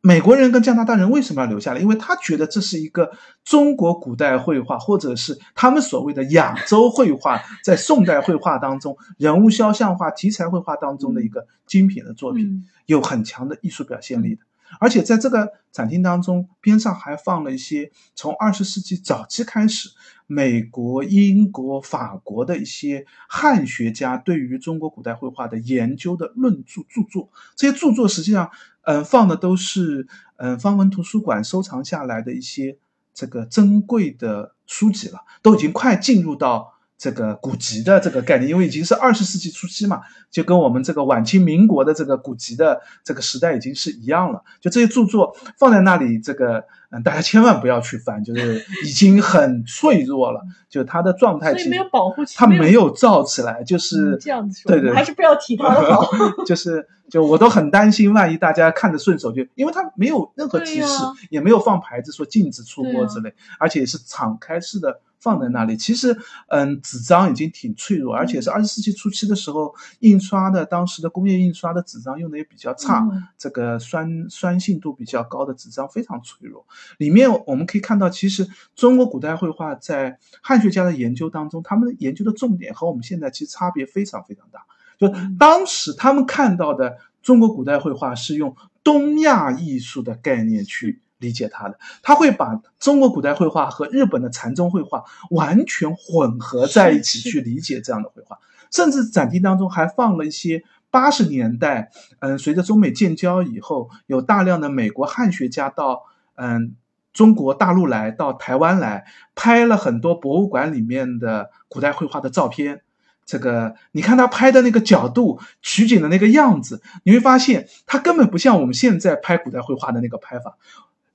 [0.01, 1.79] 美国人跟加拿大人为什么要留下来？
[1.79, 3.11] 因为他觉得这是一个
[3.43, 14.41] 中国古代绘画，或者是他们所谓的亚洲绘画，在宋代绘画当中，人物肖像画、题材绘画当中的一个精品的作品，嗯有很强的艺术表现力的。
[14.79, 19.89] 而且在这个展厅当中，边上还放了一些从二十世纪早期开始，
[20.27, 27.29] 美国、英国、法国的一些汉学家对于中国古代绘画的研究的论著著作。
[27.55, 28.51] 这些著作实际上，
[28.83, 32.77] 嗯、放的都是嗯、方文图书馆收藏下来的一些
[33.13, 36.74] 这个珍贵的书籍了，都已经快进入到。
[36.97, 44.43] 这个古籍的这个概念，因为已经是二十世纪初期嘛，就跟我们这个晚清民国的这个古籍的这个时代已经是一样了。
[44.61, 56.09] 就这些著作放在那里，这个嗯，大家千万不要去翻，就是已经很脆弱了，就它的状态其实没有保护期，它没有造起来，就是嗯这样子说，对对，还是不要提它了好。
[56.47, 60.87] 就是就我都很担心，万一大家看着顺手就，因为它没有任何提示，
[61.29, 65.75] 也没有放牌子说禁止出国之类，而且也是敞开式的放在那里。
[65.75, 66.15] 其实，
[66.49, 76.63] 嗯，纸张已经挺脆弱，而且是二十世纪初期的时候印刷的，当时的工业印刷的纸张用的也比较差，嗯这个酸酸性度比较高的纸张非常脆弱。
[76.99, 84.59] 里面我们可以看到，其实中国古代绘画在汉学家的研究当中，他们研究的重点和我们现在其实差别非常非常大。
[84.99, 98.39] 就嗯当时他们看到的中国古代绘画是用东亚艺术的概念去理解它的，他会把中国古代绘画和日本的禅宗绘画完全混合在一起去理解这样的绘画，
[98.71, 100.63] 甚至展厅当中还放了一些。
[100.91, 106.03] 八十年代，嗯，随着中美建交以后，有大量的美国汉学家到
[106.35, 106.77] 嗯
[107.11, 109.03] 中国大陆来，到台湾来，
[109.35, 112.83] 拍了很多博物馆里面的古代绘画的照片。
[113.25, 120.57] 这个你看他拍的那个角度、取景的那个样子，你会发现他根本不像我们现在拍古代绘画的那个拍法。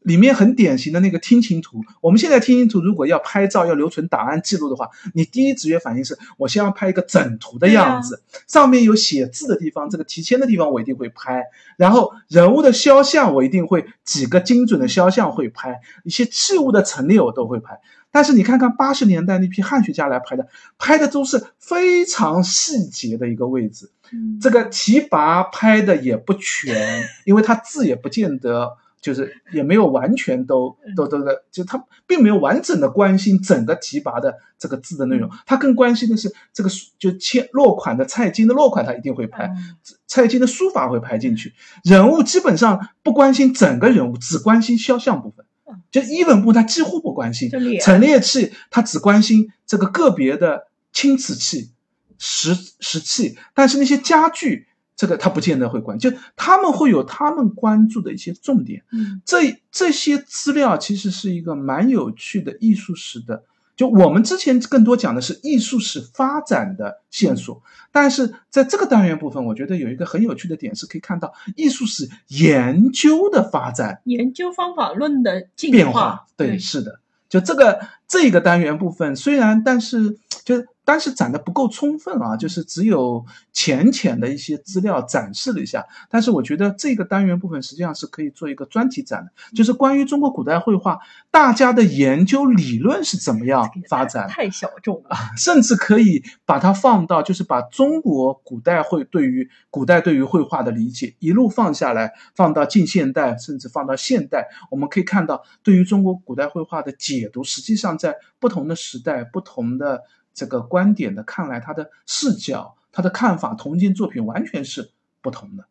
[0.00, 11.44] 里面很典型的那个听琴图，我们现在听琴图如果要拍照要留存档案记录的话，你第一直觉反应是我先要拍一个整图的样子，上面有写字的地方，这个提签的地方我一定会拍，
[11.76, 17.78] 然后人物的肖像我一定会几个精准的肖像会拍，一些器物的陈列我都会拍。
[18.10, 28.78] 但是你看看八十年代那批汉学家来拍的，拍的都是非常细节的一个位置，嗯这个提拔拍的也不全，因为他字也不见得。
[29.00, 39.76] 就是也没有完全都都都的，就他并没有完整的关心整个提拔的这个字的内容，他更关心的是这个就签落款的蔡京的落款，他一定会拍，嗯。
[40.06, 47.48] 蔡京的书法会拍进去，人物基本上不关心整个人物，只关心肖像部分嗯，就一文部他几乎不关心
[47.80, 51.70] 陈列器他只关心这个个别的青瓷器、
[52.18, 54.66] 石石器，但是那些家具。
[55.00, 59.22] 这个他不见得会关，就他们会有他们关注的一些重点，嗯。
[59.24, 74.02] 这这些资料其实是一个蛮有趣的艺术史的，就我们之前更多讲的是艺术史发展的线索，但是在这个单元部分，我觉得有一个很有趣的点是可以看到艺术史研究的发展。
[74.04, 76.26] 研究方法论的进变化。
[76.36, 85.87] 对，是的，就这个这个单元部分，虽然但是就但是展的不够充分啊，就是只有浅浅的一些资料展示了一下。
[86.09, 90.98] 但是我觉得这个单元部分实际上是可以做一个专题展的，就是关于中国古代绘画
[91.31, 94.26] 大家的研究理论是怎么样发展。
[94.29, 95.16] 太小众了。
[95.37, 110.03] 甚至可以把它放到，就是把中国古代绘对于古代对于绘画的理解一路放下来，放到近现代，甚至放到现代，我们可以看到对于中国古代绘画的解读，实际上在不同的时代、不同的
[110.40, 115.66] 这个观点的看来，他的视角、他的看法，同一件作品完全是不同的。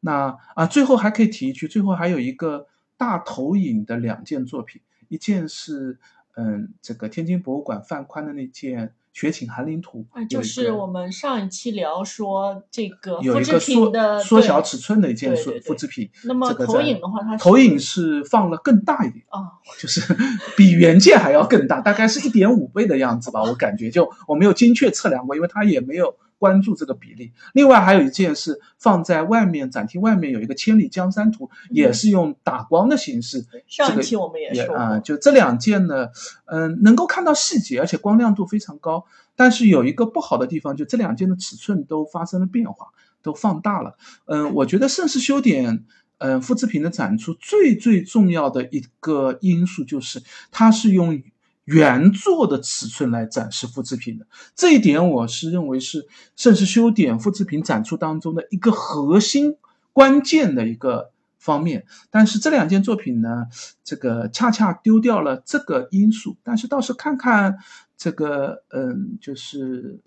[0.00, 5.98] 那啊，最后还可以提一句，最后还有一个大投影的两件作品，一件是
[6.36, 16.10] 嗯，这个天津博物馆范宽的那件《雪景寒林图》啊，就是我们上一期聊说这个有复制一个缩品的缩小尺寸的一件复制品。
[16.24, 20.02] 那么投影的话它是投影是放了更大一点，啊，就是
[20.56, 27.32] 比原件还要更大，大概是一点五倍的样子吧，我感觉就我没有精确测量过，因为它也没有关注这个比例。
[27.54, 33.40] 另外还有一件是放在外面展厅外面有一个《千里江山图》，也是用打光的形式。
[33.40, 36.08] 这个上一期我们也说啊、就这两件呢，
[36.44, 39.06] 嗯、能够看到细节，而且光亮度非常高。
[39.34, 42.88] 但是有一个不好的地方，就这两件的尺寸都发生了变化，
[43.22, 43.96] 都放大了。
[44.26, 45.86] 嗯、我觉得盛世修典。
[46.18, 51.20] 嗯，复制品的展出最最重要的一个因素就是，它是用
[51.64, 54.26] 原作的尺寸来展示复制品的。
[54.54, 56.06] 这一点我是认为是
[56.36, 59.56] 盛世修典复制品展出当中的一个核心
[59.92, 61.86] 关键的一个方面。
[62.10, 63.46] 但是这两件作品呢，
[63.82, 66.36] 这个恰恰丢掉了这个因素。
[66.42, 67.58] 但是倒是看看
[67.96, 70.00] 这个，嗯，就是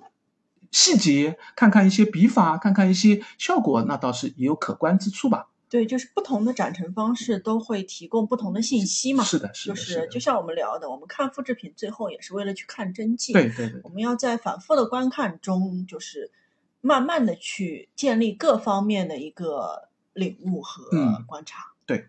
[0.71, 5.47] 细节，看看一些笔法，看看一些效果，那倒是也有可观之处吧。
[5.69, 9.21] 对，就是不同的展陈方式都会提供不同的信息嘛。
[9.25, 13.33] 是的，是的，就是就像我们聊的，我们看复制品最后也是为了去看真迹。
[13.33, 13.81] 对对对。
[13.83, 16.31] 我们要在反复的观看中，就是
[16.79, 20.85] 慢慢的去建立各方面的一个领悟和
[21.25, 21.73] 观察。
[21.85, 22.05] 对，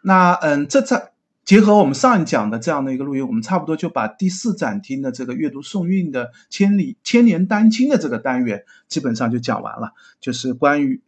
[0.00, 1.12] 那嗯，这在
[1.44, 11.02] 结合我们上一讲的这样的一个录音，我们差不多就把第四展厅的这个阅读宋韵的千里千年丹青的这个单元基本上就讲完了，就是关于。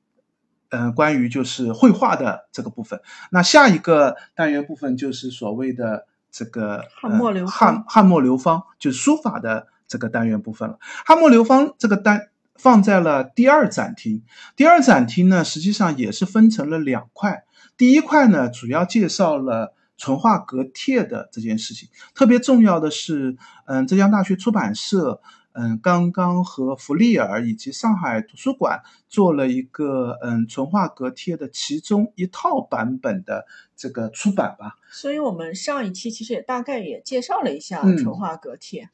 [0.76, 3.00] 嗯，关于就是绘画的这个部分，
[3.30, 10.78] 那下一个单元部分就是所谓的这个汉墨流汉汉墨流芳，就是书法的这个单元部分了。
[10.80, 14.24] 汉墨流芳这个单放在了第二展厅，
[14.56, 17.44] 第二展厅呢实际上也是分成了两块，
[17.76, 25.20] 第一块呢主要介绍了淳化阁帖的这件事情，特别重要的是，嗯，浙江大学出版社。
[25.54, 34.76] 嗯，刚刚和弗利尔以及上海图书馆做了一个嗯纯化格贴的其中一套版本的这个出版吧。
[34.90, 38.82] 所以我们上一期其实也大概也介绍了一下纯化格贴。
[38.84, 38.90] 嗯。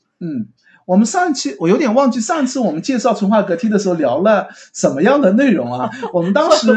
[0.86, 5.90] 我们上一期我有点忘记上次我们介绍纯化隔梯的时候聊了什么样的内容啊？
[6.12, 6.68] 我们当时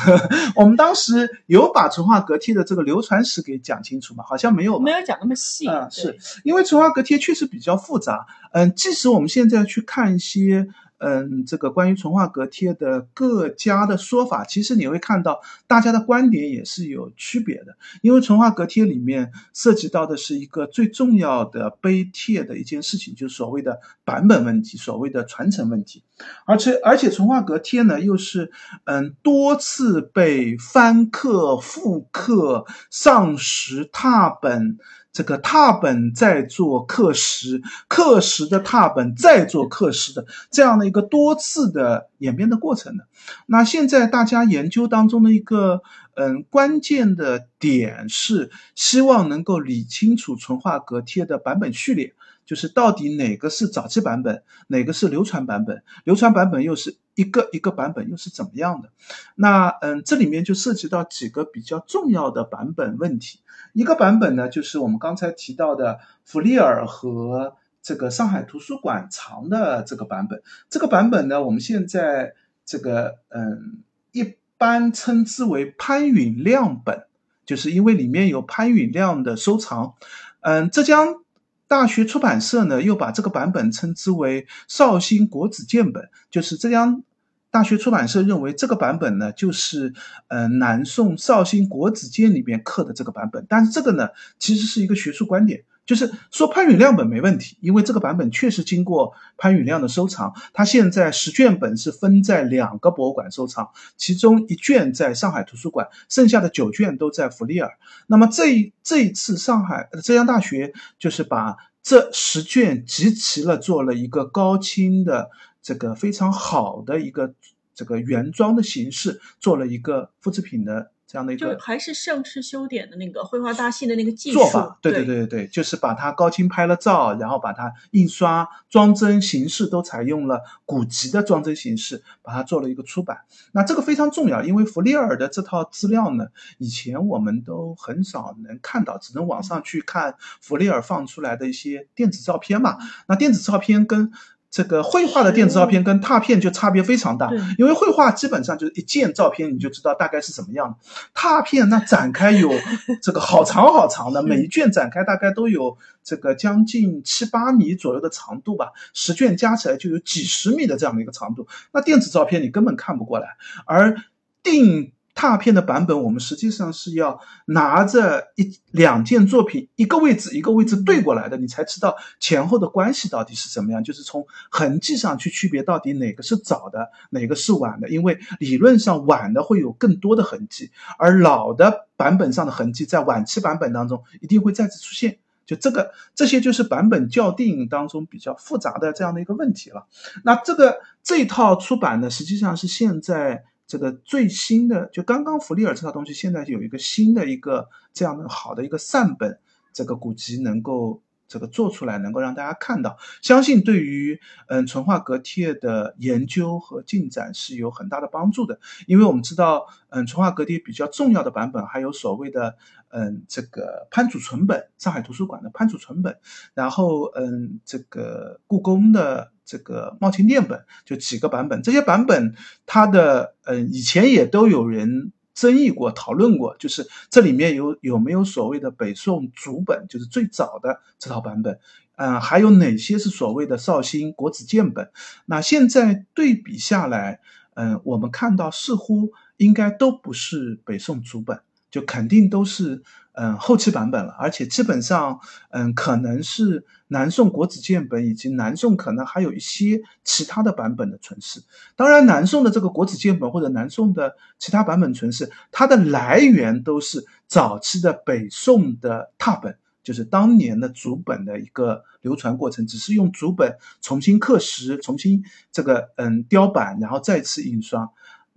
[0.54, 4.24] 我们当时有把纯化隔梯的这个流传史给讲清楚吗？
[4.28, 5.66] 好像没有，没有讲那么细。
[5.68, 8.26] 嗯，是因为纯化隔梯确实比较复杂。
[8.52, 10.68] 嗯，即使我们现在去看一些。
[10.98, 17.76] 嗯，这个关于淳化阁帖的各家的说法，其实你会看到大家的观点也是有区别的。
[18.02, 26.02] 因为淳化阁帖里面涉及到的是一个最重要的碑帖的一件事情，就是所谓的版本问题，所谓的传承问题。
[26.46, 28.50] 而且而且淳化阁帖呢，又是
[28.84, 34.78] 嗯多次被翻刻、复刻、上石拓本。
[35.16, 43.04] 这个踏本再做课时，课时的踏本再做课时的这样的一个多次的演变的过程呢？
[43.46, 45.80] 那现在大家研究当中的一个
[46.16, 52.12] 嗯关键的点是，希望能够理清楚纯化格贴的版本序列，
[52.46, 58.90] 就是到底哪个是早期版本，哪个是流传版本，流传版本又是一个一个版本又是怎么样的？
[59.34, 63.40] 那嗯，这里面就涉及到几个比较重要的版本问题。
[63.72, 70.42] 一个版本呢，就是我们刚才提到的弗利尔和这个上海图书馆藏的这个版本。
[70.70, 72.34] 这个版本呢，我们现在
[72.64, 73.82] 这个嗯，
[74.12, 77.04] 一般称之为潘允亮本，
[77.44, 79.94] 就是因为里面有潘允亮的收藏。
[80.40, 81.22] 嗯，浙江
[81.68, 87.02] 大学出版社呢，又把这个版本称之为绍兴国子监本，就是浙江。
[87.50, 89.94] 大学出版社认为这个版本呢，就是
[90.28, 93.46] 呃南宋绍兴国子监里边刻的这个版本。
[93.48, 100.34] 但是这个呢，其实是一个学术观点，就是说潘允亮本没问题，因为这个版本确实经过潘允亮的收藏。
[100.52, 107.70] 他现在十卷本是分在两个博物馆收藏，其中一卷在上海图书馆，剩下的九卷都在弗利尔。
[108.08, 115.30] 那么这这一次上海浙江大学就是把这十卷集齐了，做了一个高清的。
[115.62, 117.34] 这个非常好的一个
[117.74, 133.20] 这个原装的形式，做了一个复制品的这样的一个，就还是盛世修典的那个绘画大戏的那个技术做法，对对对对对，就是把它高清拍了照，然后把它印刷装帧形式都采用了古籍的装帧形式，把它做了一个出版。
[133.52, 136.26] 那这个非常重要，因为弗利尔的这套资料呢，
[136.58, 142.76] 以前我们都很少能看到，只能网上去看弗利尔放出来的一些电子照片嘛。
[143.08, 144.12] 那电子照片跟
[144.50, 150.76] 这个绘画的电子照片跟拓片就差别非常大，因为绘画基本上就是一件照片你就知道大概是什么样的，
[151.14, 152.50] 拓片那展开有
[153.02, 163.36] 这个好长好长的，每一卷展开大概都有这个将近七八米左右的长度吧，十卷加起来就有几十米的这样的一个长度，那电子照片你根本看不过来，
[163.66, 163.96] 而
[164.42, 164.92] 定。
[165.16, 173.82] 拓片的版本，我们实际上是要拿着一两件作品，一个位置一个位置对过来的，你才知道前后的关系到底是怎么样。
[173.82, 177.88] 就是从痕迹上去区别到底哪个是早的，哪个是晚的。
[177.88, 185.16] 因为理论上晚的会有更多的痕迹，而老的版本上的痕迹在晚期版本当中一定会再次出现。
[185.46, 189.86] 就这个这些就是版本校订当中比较复杂的这样的一个问题了。
[190.24, 193.44] 那这个这套出版呢，实际上是现在。
[193.66, 199.38] 这个最新的，就刚刚弗利尔这套东西，现在有一个新的一个这样的好的一个善本，
[199.72, 208.60] 这个古籍能够这个做出来，能够让大家看到，相信对于嗯纯化镉贴的研究和进展是有很大的帮助的。
[208.86, 212.56] 因为我们知道，嗯，纯化镉贴比较重要的版本还有所谓的
[212.88, 216.16] 嗯这个潘祖存本，上海图书馆的潘祖存本，
[216.54, 221.62] 然后嗯这个故宫的这个茂清殿本，就几个版本。
[221.62, 222.34] 这些版本
[222.66, 225.12] 它的嗯以前也都有人。
[225.36, 231.60] 争议过、讨论过，就是这里面有有没有所谓的北宋主本，就是最早的这套版本，
[231.96, 234.90] 嗯，还有哪些是所谓的绍兴国子监本？
[235.26, 237.20] 那现在对比下来，
[237.54, 241.38] 嗯，我们看到似乎应该都不是北宋主本，
[241.76, 242.82] 就肯定都是。
[243.18, 245.18] 嗯，后期版本了，而且基本上，
[245.48, 251.40] 嗯，可能是南宋国子监本，以及南宋可能还有一些其他的版本的存世。
[251.76, 267.88] 当然，南宋的这个国子监本或者南宋的其他版本存世，它的来源都是早期的北宋的拓本，就是当年的主本的一个流传过程，只是用主本重新刻石、重新这个嗯雕版，然后再次印刷。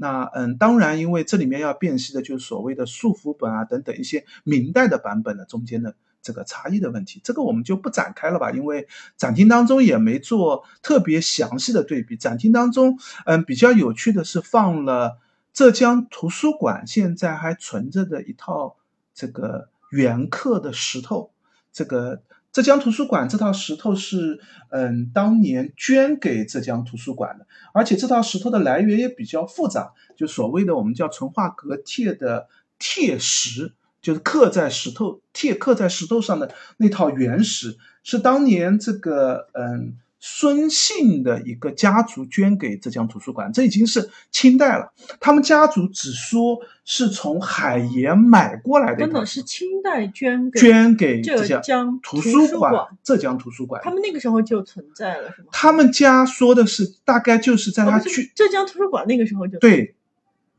[0.02, 8.88] 那嗯，当然，因为这里面要辨析的就是所谓的束缚本啊等等一些明代的版本的中间的这个差异的问题，这个我们就不展开了吧，因为
[9.18, 12.16] 展厅当中也没做特别详细的对比。
[12.16, 15.20] 展厅当中，嗯，比较有趣的是放了
[15.52, 18.78] 浙江图书馆现在还存着的一套
[19.14, 21.32] 这个原刻的石头，
[21.74, 22.22] 这个。
[22.52, 24.40] 浙江图书馆这套石头是，
[24.70, 32.48] 嗯，当年捐给浙江图书馆的，而且这套石头的来源也比较复杂，就所谓的我们叫淳化阁帖的
[32.78, 39.98] 帖石，就是刻在石头帖刻在石头上的那套原石，是当年这个，嗯。
[40.22, 44.92] 孙姓的一个家族捐给浙江图书馆，这已经是清代了。
[45.22, 52.88] 他们家族只说是从海盐买过来的，真的是清代捐给捐给浙江图书馆。
[53.02, 55.48] 浙江图书馆，他们那个时候就存在了，是吗？
[55.54, 59.96] 他们家说的是，大概就是在他去浙江图书馆那个时候就对，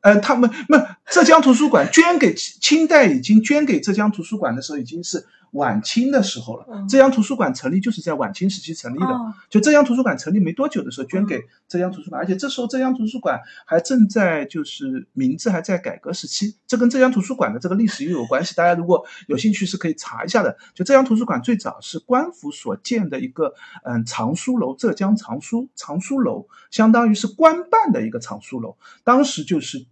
[0.00, 5.26] 呃，他们那浙江图书馆捐给清代已经捐给浙江图书馆的时候，已经是。
[5.52, 9.06] 晚清的时候了，浙江图书馆成立就是在晚清时期成立的。
[9.48, 18.54] 就浙江图书馆成立没多久的时候，捐给浙江图书馆，而且这时候浙江图书馆还正在就是名字还在改革时期，这跟浙江图书馆的这个历史又有关系。
[18.54, 20.56] 大家如果有兴趣是可以查一下的。
[20.74, 28.76] 就浙江图书馆最早是官府所建的一个嗯藏书楼，浙江藏书藏书楼，相当于是官办的一个藏书楼。
[29.02, 29.84] 当时就是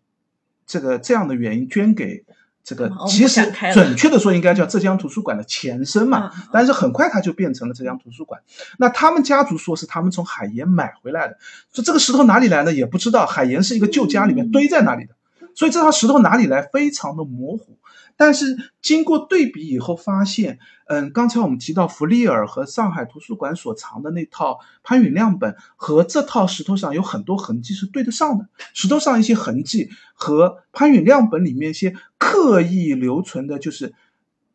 [0.67, 2.25] 这个这样的原因捐给。
[2.69, 3.41] 这个其实
[3.73, 6.31] 准确的说，应该叫浙江图书馆的前身嘛。
[6.53, 8.43] 但是很快它就变成了浙江图书馆。
[8.79, 11.39] 那他们家族说是他们从海盐买回来的，
[11.73, 13.25] 说这个石头哪里来呢也不知道。
[13.25, 15.15] 海盐是一个旧家里面堆在那里的，
[15.55, 17.79] 所以这套石头哪里来非常的模糊。
[18.19, 20.59] 但是经过对比以后发现，
[20.89, 33.95] 嗯，刚才我们提到弗利尔和上海图书馆所藏的那套潘允亮本和这套石头上有很多痕迹是对得上的，石头上一些痕迹和潘允亮本里面一些刻意留存的，就是。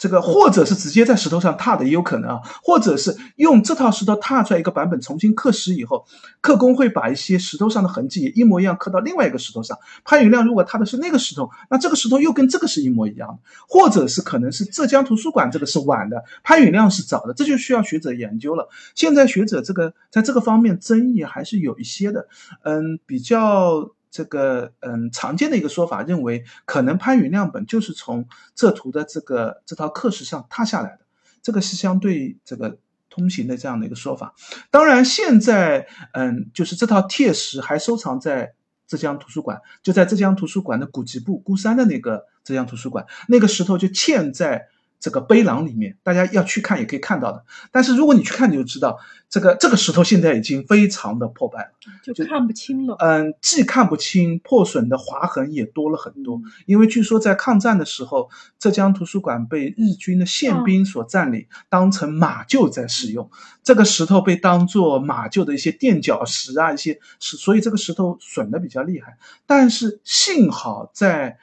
[0.03, 6.05] 这个或者是直接在石头上踏的也有可能啊，或者是用这套石头踏出来一个版本重新刻石以后，
[6.41, 9.77] 刻工会把一些石头上的痕迹也一模一样刻到另外一个石头上。
[10.03, 13.39] 潘永亮如果踏的是那个石头，那这个石头又跟这个是一模一样的，
[13.69, 18.67] 或者是可能是浙江图书馆这个是晚的，潘永亮是早的，这就需要学者研究了。
[18.95, 22.27] 现在学者这个在这个方面争议还是有一些的，
[22.63, 23.91] 嗯，比较。
[24.14, 30.99] 这个嗯，常见的一个说法认为，可能潘允亮本就是从这图的这个这套刻石上拓下来的，
[31.41, 32.78] 这个是相对这个
[33.09, 34.36] 通行的这样的一个说法。
[34.70, 38.53] 当然，现在嗯，就是这套贴石还收藏在
[38.86, 44.68] 浙江图书馆，就在浙江图书馆的古籍部孤山的那个浙江图书馆，那个石头就嵌在。
[45.03, 47.43] 这个碑廊里面，大家要去看也可以看到的。
[47.73, 48.97] 但是如果你去看，你就知道
[49.29, 52.95] 这个这个石头现在已经非常的破败了，就看不清了。
[52.99, 56.41] 嗯，既看不清，破损的划痕也多了很多。
[56.65, 63.29] 因为据说在抗战的时候，浙江图书馆被日军的宪兵所占领，当成马厩在使用。
[63.61, 69.17] 这个石头被当做马厩的一些垫脚石啊，一些石，所以这个石头损的比较厉害。
[69.45, 71.39] 但是幸好在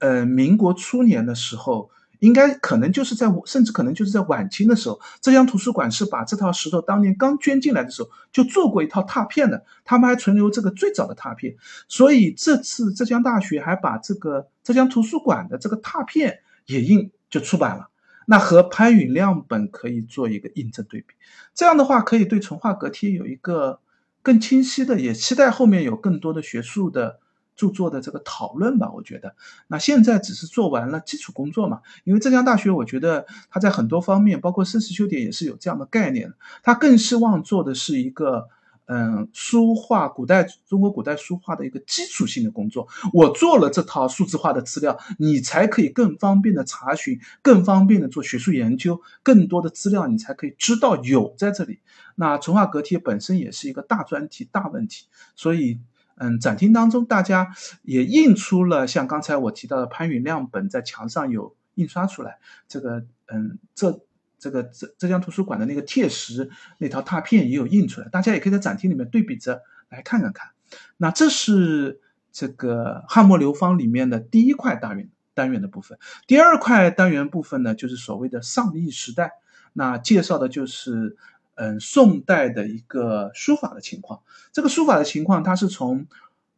[0.00, 1.88] 呃民国初年的时候。
[2.20, 11.56] 应该可能就是在，甚至可能就是在晚清的时候，浙江图书馆是把这套石头当年刚捐进来的时候就做过一套拓片的，他们还存留这个最早的拓片，
[11.88, 17.88] 所以这次浙江大学还把这个浙江图书馆的这个拓片也印就出版了，
[18.26, 21.14] 那和潘允亮本可以做一个印证对比，
[21.54, 23.80] 这样的话可以对纯化镉贴有一个
[24.22, 27.20] 更清晰的，也期待后面有更多的学术的
[27.56, 28.92] 著作的这个讨论吧。
[28.92, 29.34] 我觉得，
[29.66, 31.80] 那现在只是做完了基础工作嘛。
[32.04, 36.32] 因为浙江大学，我觉得它在很多方面，包括生词修典也是有这样的概念，
[36.62, 38.48] 它更希望做的是一个。
[38.88, 51.80] 嗯，书画古代中国古代书画的一个基础性的工作，我做了这套数字化的资料，你才可以更方便的查询，更方便的做学术研究，更多的资料你才可以知道有在这里。
[52.14, 55.80] 那淳化阁帖本身也是一个大专题、大问题，所以
[56.16, 62.38] 嗯，展厅当中大家也印出了像刚才我提到的潘允亮本在墙上有印刷出来，
[62.68, 64.00] 这个嗯这。
[64.38, 70.50] 这个浙浙江图书馆的那个帖石那套拓片也有印出来，大家也可以在展厅里面对比着来看看看。
[70.98, 72.00] 那这是
[72.30, 75.98] 这个汉末流芳里面的第一块单元单元的部分。
[76.26, 79.32] 第二块单元部分呢，就是所谓的上亿时代，
[79.72, 81.16] 那介绍的就是
[81.56, 84.22] 嗯宋代的一个书法的情况。
[84.52, 86.06] 这个书法的情况，它是从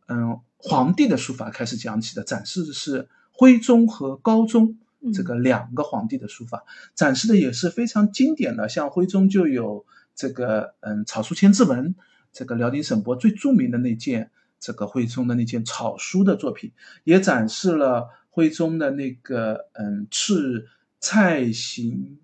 [0.07, 4.79] 嗯皇帝的书法开始讲起的，展示的是徽宗和高宗。
[5.15, 6.65] 这个两个皇帝的书法
[6.97, 9.87] 展示的也是非常经典的，像徽宗就有
[10.17, 11.95] 这个嗯草书千字文，
[12.33, 16.73] 这个辽宁省博最著名的那件这个徽宗的那件草书的作品，
[17.05, 20.65] 也展示了徽宗的那个嗯敕
[20.99, 22.19] 蔡行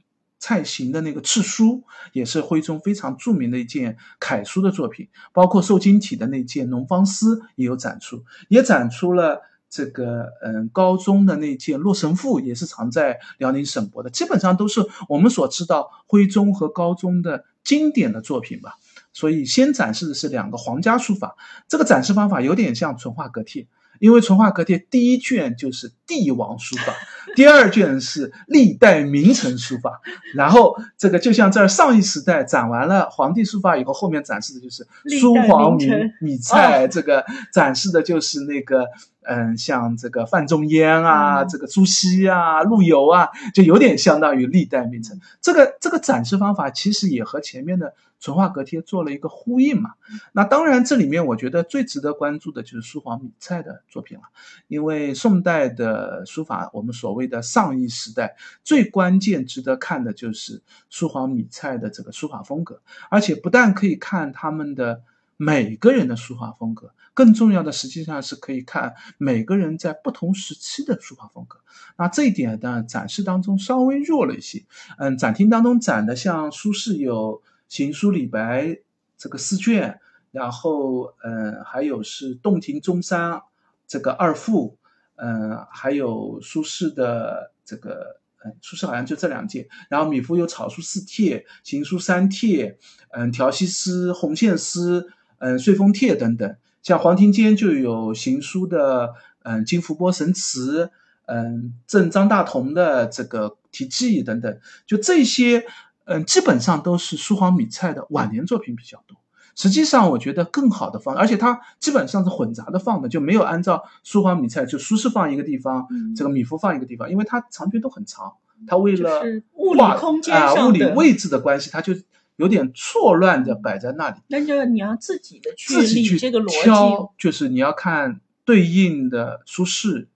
[0.44, 9.40] 蔡行的那个赤书，也是徽宗非常著名的一件楷书的作品，包括瘦金体的那件农方思也有展出，也展出了。
[9.70, 18.76] 这个嗯，高宗的那件《洛神赋》也是藏在辽宁省博的，基本上都是我们所知道徽宗和高宗的经典的作品吧。
[19.12, 21.34] 所以先展示的是两个皇家书法，
[21.66, 23.66] 这个展示方法有点像淳化阁帖。
[23.98, 26.94] 因为淳化阁帖第一卷就是帝王书法，
[27.34, 30.00] 第二卷是历代名臣书法，
[30.34, 34.86] 然后这个就像这儿上一时代展完了皇帝书法以后，后面展示的就是
[35.20, 35.86] 苏黄米
[36.20, 38.86] 米蔡，这个展示的就是那个
[39.22, 45.18] 嗯，像这个范仲淹啊，这个朱熹啊，陆游啊，就有点相当于历代名臣。
[45.40, 47.94] 这个这个展示方法其实也和前面的。
[48.24, 49.96] 淳化阁帖做了一个呼应嘛？
[50.32, 54.22] 那当然，这里面我觉得最值得关注的就是苏黄米蔡的作品了，
[54.66, 65.02] 因为宋代的书法，我们所谓的上亿时代，最关键值得看的就是苏黄米蔡的这个书法风格，而且不但可以看他们的
[65.36, 71.60] 每个人的书法风格，更重要的实际上是可以看每个人在不同时期的书法风格。
[71.98, 74.64] 那这一点呢，展示当中稍微弱了一些。
[74.96, 77.42] 嗯，展厅当中展的像苏轼有。
[77.68, 78.78] 行书李白
[79.16, 79.98] 这个四卷，
[80.30, 83.42] 然后嗯，还有是洞庭中山
[83.86, 84.76] 这个二赋，
[85.16, 92.78] 嗯，还有苏轼的这个嗯，苏轼好像就这两件，然后米芾有草书四帖、行书三帖，
[93.10, 95.06] 嗯，调息诗、红线诗，
[95.38, 96.56] 嗯，岁风帖等等。
[96.82, 100.90] 像黄庭坚就有行书的嗯，金福波神词，
[101.26, 105.66] 嗯，赠张大同的这个题记等等，就这些。
[106.04, 109.16] 嗯，基本上都是苏黄米蔡的晚年作品比较多。
[109.56, 115.86] 实际上，我觉得更好的放，而且它基本上是混杂的放的，就没有按照苏黄米蔡就苏轼放一个地方，
[116.16, 118.32] 这个米芾放一个地方，因为它长卷都很长，
[118.66, 121.94] 它为了物理空间啊物理位置的关系，它就
[122.34, 124.16] 有点错乱的摆在那里。
[124.26, 130.08] 那就你要自己的去自己去这个逻辑，就是你要看对应的苏轼。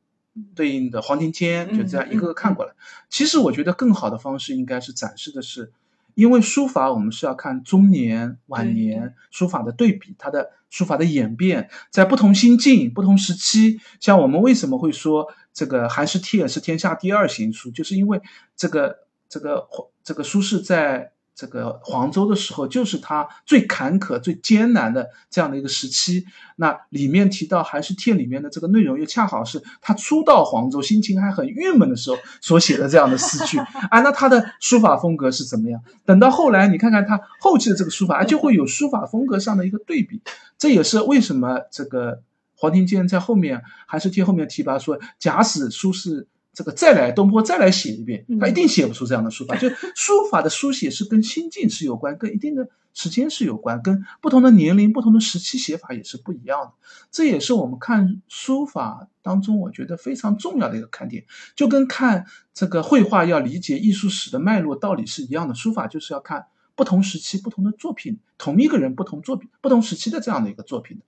[0.54, 2.72] 对应的黄庭坚就这样一个个看过来。
[3.08, 5.72] 其实我觉得更好的方式应该是展示的是，
[6.14, 13.80] 因为书法我们是要看中年、晚年书法的对比，它的书法的演变，在不同心境、不同时期。
[14.00, 18.20] 像我们为什么会说这个《寒食帖》是天下第二行书，就是因为
[18.56, 19.68] 这个这个
[20.02, 21.12] 这个苏轼在。
[21.38, 26.24] 这个黄州的时候，就是他最坎坷、最艰难的这样的一个时期。
[26.56, 34.00] 那里面提到《寒食帖》里面的这个内容，又恰好是他初到黄州，心情还很郁闷的时候所写的这样的诗句啊。
[34.00, 35.80] 那他的书法风格是怎么样？
[36.04, 40.20] 等到后来，你看看他后期的这个书法，就会有书法风格上的一个对比。
[40.58, 42.22] 这也是为什么这个
[42.56, 46.26] 黄庭坚在后面《寒食帖》后面提拔说，假使苏轼。
[46.54, 49.54] 这个再来东坡再来写一遍，他一定写不出这样的书法。
[49.54, 56.72] 就书法的书写是跟心境是有关，跟一定的时间是有关，跟不同的年龄、不同的时期写法也是不一样的。
[57.12, 61.24] 这也是我们看书法当中我觉得非常重要的一个看点，
[61.54, 65.54] 就跟看这个绘画要理解艺术史的脉络道理是一样的。
[65.54, 70.98] 书法就是要看不同时期不同的作品，同一个人不同作品、不同时期的这样的一个作品。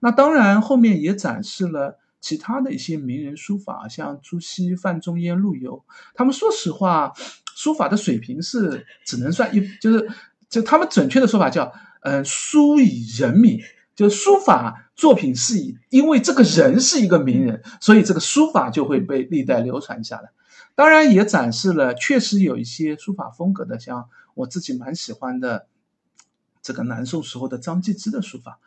[0.00, 1.98] 那当然后面也展示了。
[2.20, 7.12] 其他的一些名人书法，像朱熹、范仲淹、陆游，他们说实话，
[7.54, 10.10] 书法的水平是只能算一，就是
[10.48, 13.60] 就他们准确的说法叫，嗯，书以人民，
[13.94, 20.30] 就书法作品是以，因为这个人是一个名人，所以这个书法就会被历代流传下来。
[20.74, 25.66] 当然也展示了，确实有一些书法风格的，像我自己蛮喜欢的
[26.62, 28.58] 这个南宋时候的张继之的书法。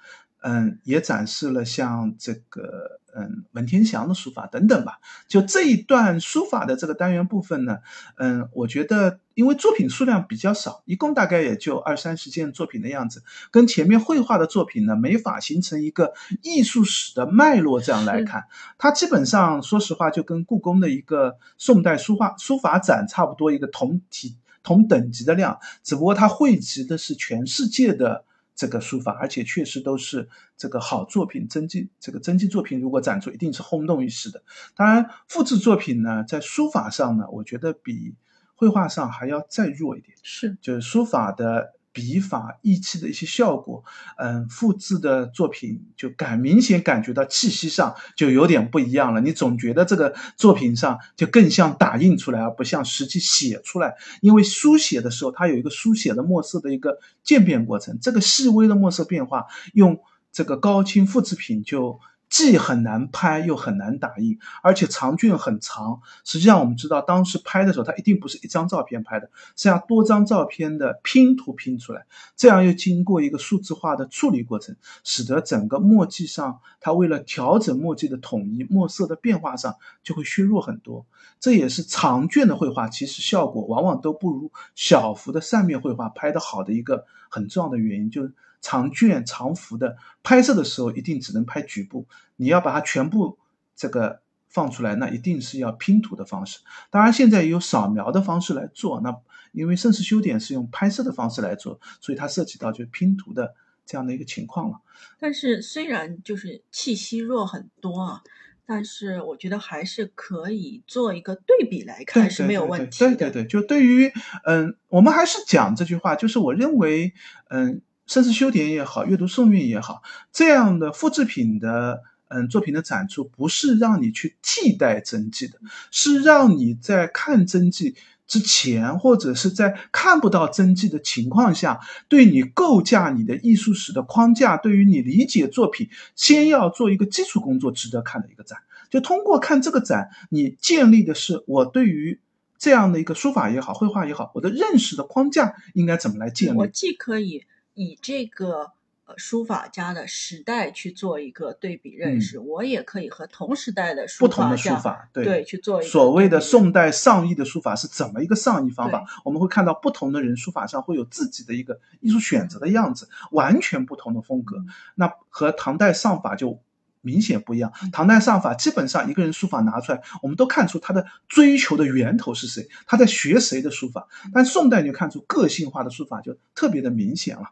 [0.41, 4.99] 嗯，也展示了像这个嗯文天祥的书法等等吧。
[5.27, 7.77] 就这一段书法的这个单元部分呢，
[8.17, 17.79] 嗯，我觉得因为作品数量比较少，一共大概也就二三十件作品的样子，跟前面绘画的作品呢没法形成一个艺术史的脉络。
[17.79, 18.45] 这样来看，
[18.79, 28.25] 它基本上说实话就跟故宫的一个宋代书画书法展差不多，一个同体同等级的量，只不过它汇集的是全世界的。
[28.62, 34.43] 这个书法，而且确实都是这个好作品，真迹这个真迹作品，如果展出，一定是轰动一时的。
[34.76, 38.14] 当然，复制作品呢，在书法上呢，我觉得比
[38.53, 40.16] 绘画上还要再弱一点。
[40.22, 41.74] 是，就是书法的。
[41.93, 43.83] 笔法、意气的一些效果，
[44.17, 49.21] 嗯，复制的作品就感明显感觉到气息上就有点不一样了。
[49.21, 53.95] 你总觉得这个作品上就更像打印出来，而不像实际写出来。
[54.21, 59.99] 因为书写的时候，它有一个书写的墨色的一个渐变过程，这个细微的墨色变化，用
[60.31, 61.99] 这个高清复制品就。
[62.32, 66.01] 既很难拍又很难打印，而且长卷很长。
[66.23, 72.05] 实际上，我们知道当时拍的时候，它一定不是一张照片拍的，是要多张照片的拼图拼出来。
[72.38, 81.05] 这样又经过一个数字化的处理过程，使得整个墨迹上，它为了调整墨迹的统一，墨色的变化上就会削弱很多。
[81.41, 88.34] 这也是长卷的绘画其实效果往往都不如小幅的扇面绘画拍得好的一个很重要的原因，就是。
[88.62, 92.07] 长卷长幅的拍摄的时候，一定只能拍局部。
[92.36, 93.38] 你要把它全部
[93.76, 96.59] 这个放出来，那一定是要拼图的方式。
[96.89, 99.01] 当然，现在也有扫描的方式来做。
[99.01, 99.16] 那
[99.51, 103.53] 因为盛世修典是用拍摄的方式来做，所以它涉及到就是拼图的
[103.86, 104.80] 这样的一个情况了。
[105.20, 108.22] 但是虽然就是气息弱很多啊，
[108.66, 113.16] 但是我觉得还是可以做一个对比来看是没有问题的。
[113.16, 114.12] 对对对，就对于
[114.45, 117.14] 嗯，我们还是讲这句话，就是我认为
[117.49, 117.82] 嗯。
[118.12, 120.03] 甚至修典也好，阅读颂韵也好，
[120.34, 125.57] 这样的复制品的嗯作品的展出，不是让你去替代真迹的，
[125.91, 127.95] 是让你在看真迹
[128.28, 138.59] 之前，或者是在看不到真迹的情况下，对你构架你的艺术史的框架，对于你理解作品，先要做一个基础工作，值得看的一个展。
[138.89, 142.20] 就通过看这个展，你建立的是我对于
[142.59, 146.57] 这样的一个书法也好，绘画也好，我的认识的框架应该怎么来建立？
[146.57, 147.45] 我既可以。
[147.82, 148.71] 以这个
[149.05, 159.03] 呃书法家的时代去做一个对比认识，我也可以和同时代的不同的书法对去做所谓的宋代上意的书法是怎么一个上意方法？
[159.25, 164.57] 我们会看到不同的人书法上会有自己的一个艺术选择的样子，完全不同的风格。
[164.95, 166.61] 那和唐代上法就。
[167.02, 167.74] 明显不一样。
[167.91, 174.08] 唐代上法基本上一个人书法拿出来，我们都看出他的追求的源头是谁，他在学谁的书法。
[174.34, 177.43] 但宋代你就看出个性化的书法就特别的明显了。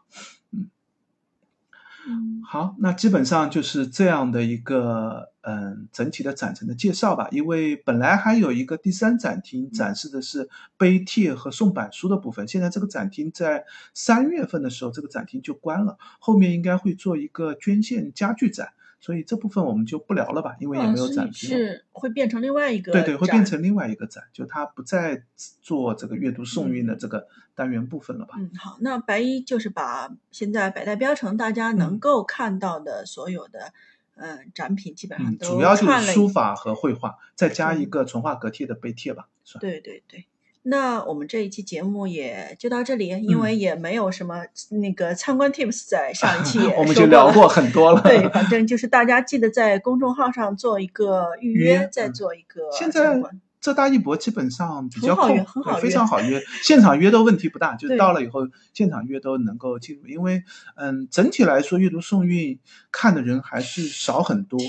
[2.06, 7.28] 嗯，好，那基本上就是这样的一个嗯整体的展陈的介绍吧。
[7.30, 10.48] 因为本来还有一个第三展厅展示的是
[10.78, 18.70] 碑帖和宋版书的部分，现在这个展厅在三月份的时候这个展厅就关了，后面应该会做一个捐献家具展。
[19.00, 21.48] 所以这部分我们就不聊了吧，因为也没有展厅。
[21.48, 25.24] 是会变成另外一个对对，会变成另外一个展，就它不再
[25.62, 28.34] 做这个阅读颂韵的这个单元部分了吧？
[28.38, 33.72] 嗯，好，那白衣就是把现在百代标城大家能够看到的所有的
[34.16, 39.60] 嗯展品，基本上都主要就是书法和绘画，再加一个纯画格贴的碑帖吧，算。
[39.60, 40.26] 对对对。
[40.62, 44.44] 那我们这一期节目也就到这里，因为也没有什么
[44.78, 48.02] 那个参观 tips，在上一期 我们就聊过很多了。
[48.02, 53.22] 对，反正就是大家记得在公众号上做一个预约，再做一个现在
[53.58, 60.06] 浙大艺博基本上比较空，很好约，非常好约，现场约都问题不大，就到了以后现场约都能够进入。
[60.06, 60.42] 因为
[60.76, 62.58] 嗯，整体来说阅读宋韵
[62.92, 64.60] 看的人还是少很多，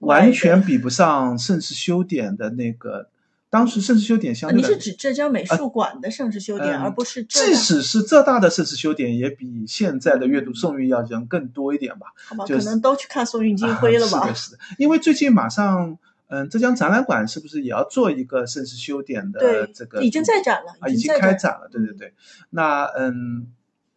[0.00, 3.10] 完全比不上盛世修典的那个。
[3.56, 12.08] 当时盛世修典相对，你是指浙江美术馆的盛世修典，而不是即使是浙大的盛世修典，也比现在的阅读宋韵要人更多一点吧？
[12.28, 14.26] 好吧，可能都去看宋韵金辉了吧？
[14.28, 14.58] 是的，是的。
[14.76, 15.96] 因为最近马上，
[16.28, 20.02] 嗯，浙江展览馆是不是也要做一个盛世修典的这个？
[20.02, 21.66] 已经在展了，啊，已经开展了。
[21.72, 22.12] 对对对，
[22.50, 23.46] 那嗯。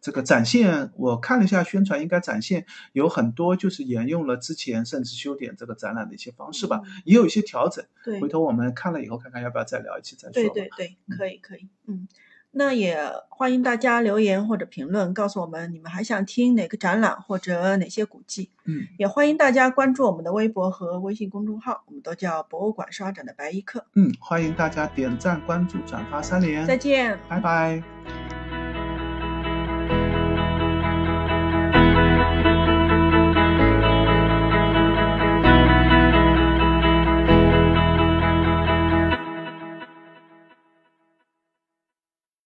[0.00, 7.84] 这个展现，我看了一下宣传，应该展现有很多就是沿用了之前甚至修点这个展览的一些方式吧，也有一些调整。
[8.04, 10.32] 对，回头我们看了以后，看看要不要再聊一期再说。
[10.32, 12.08] 对对对，可以可以，嗯，
[12.52, 12.98] 那也
[13.28, 18.50] 欢迎大家留言或者评论，告诉我们你们还想听哪个展览或者哪些古迹。
[18.64, 23.84] 嗯，也欢迎大家关注我们的微博和微信公众号，我们都叫博物馆刷展的白衣客。
[23.94, 26.66] 嗯，欢迎大家点赞、关注、转发三连。
[26.66, 27.18] 再见。
[27.28, 28.29] 拜拜。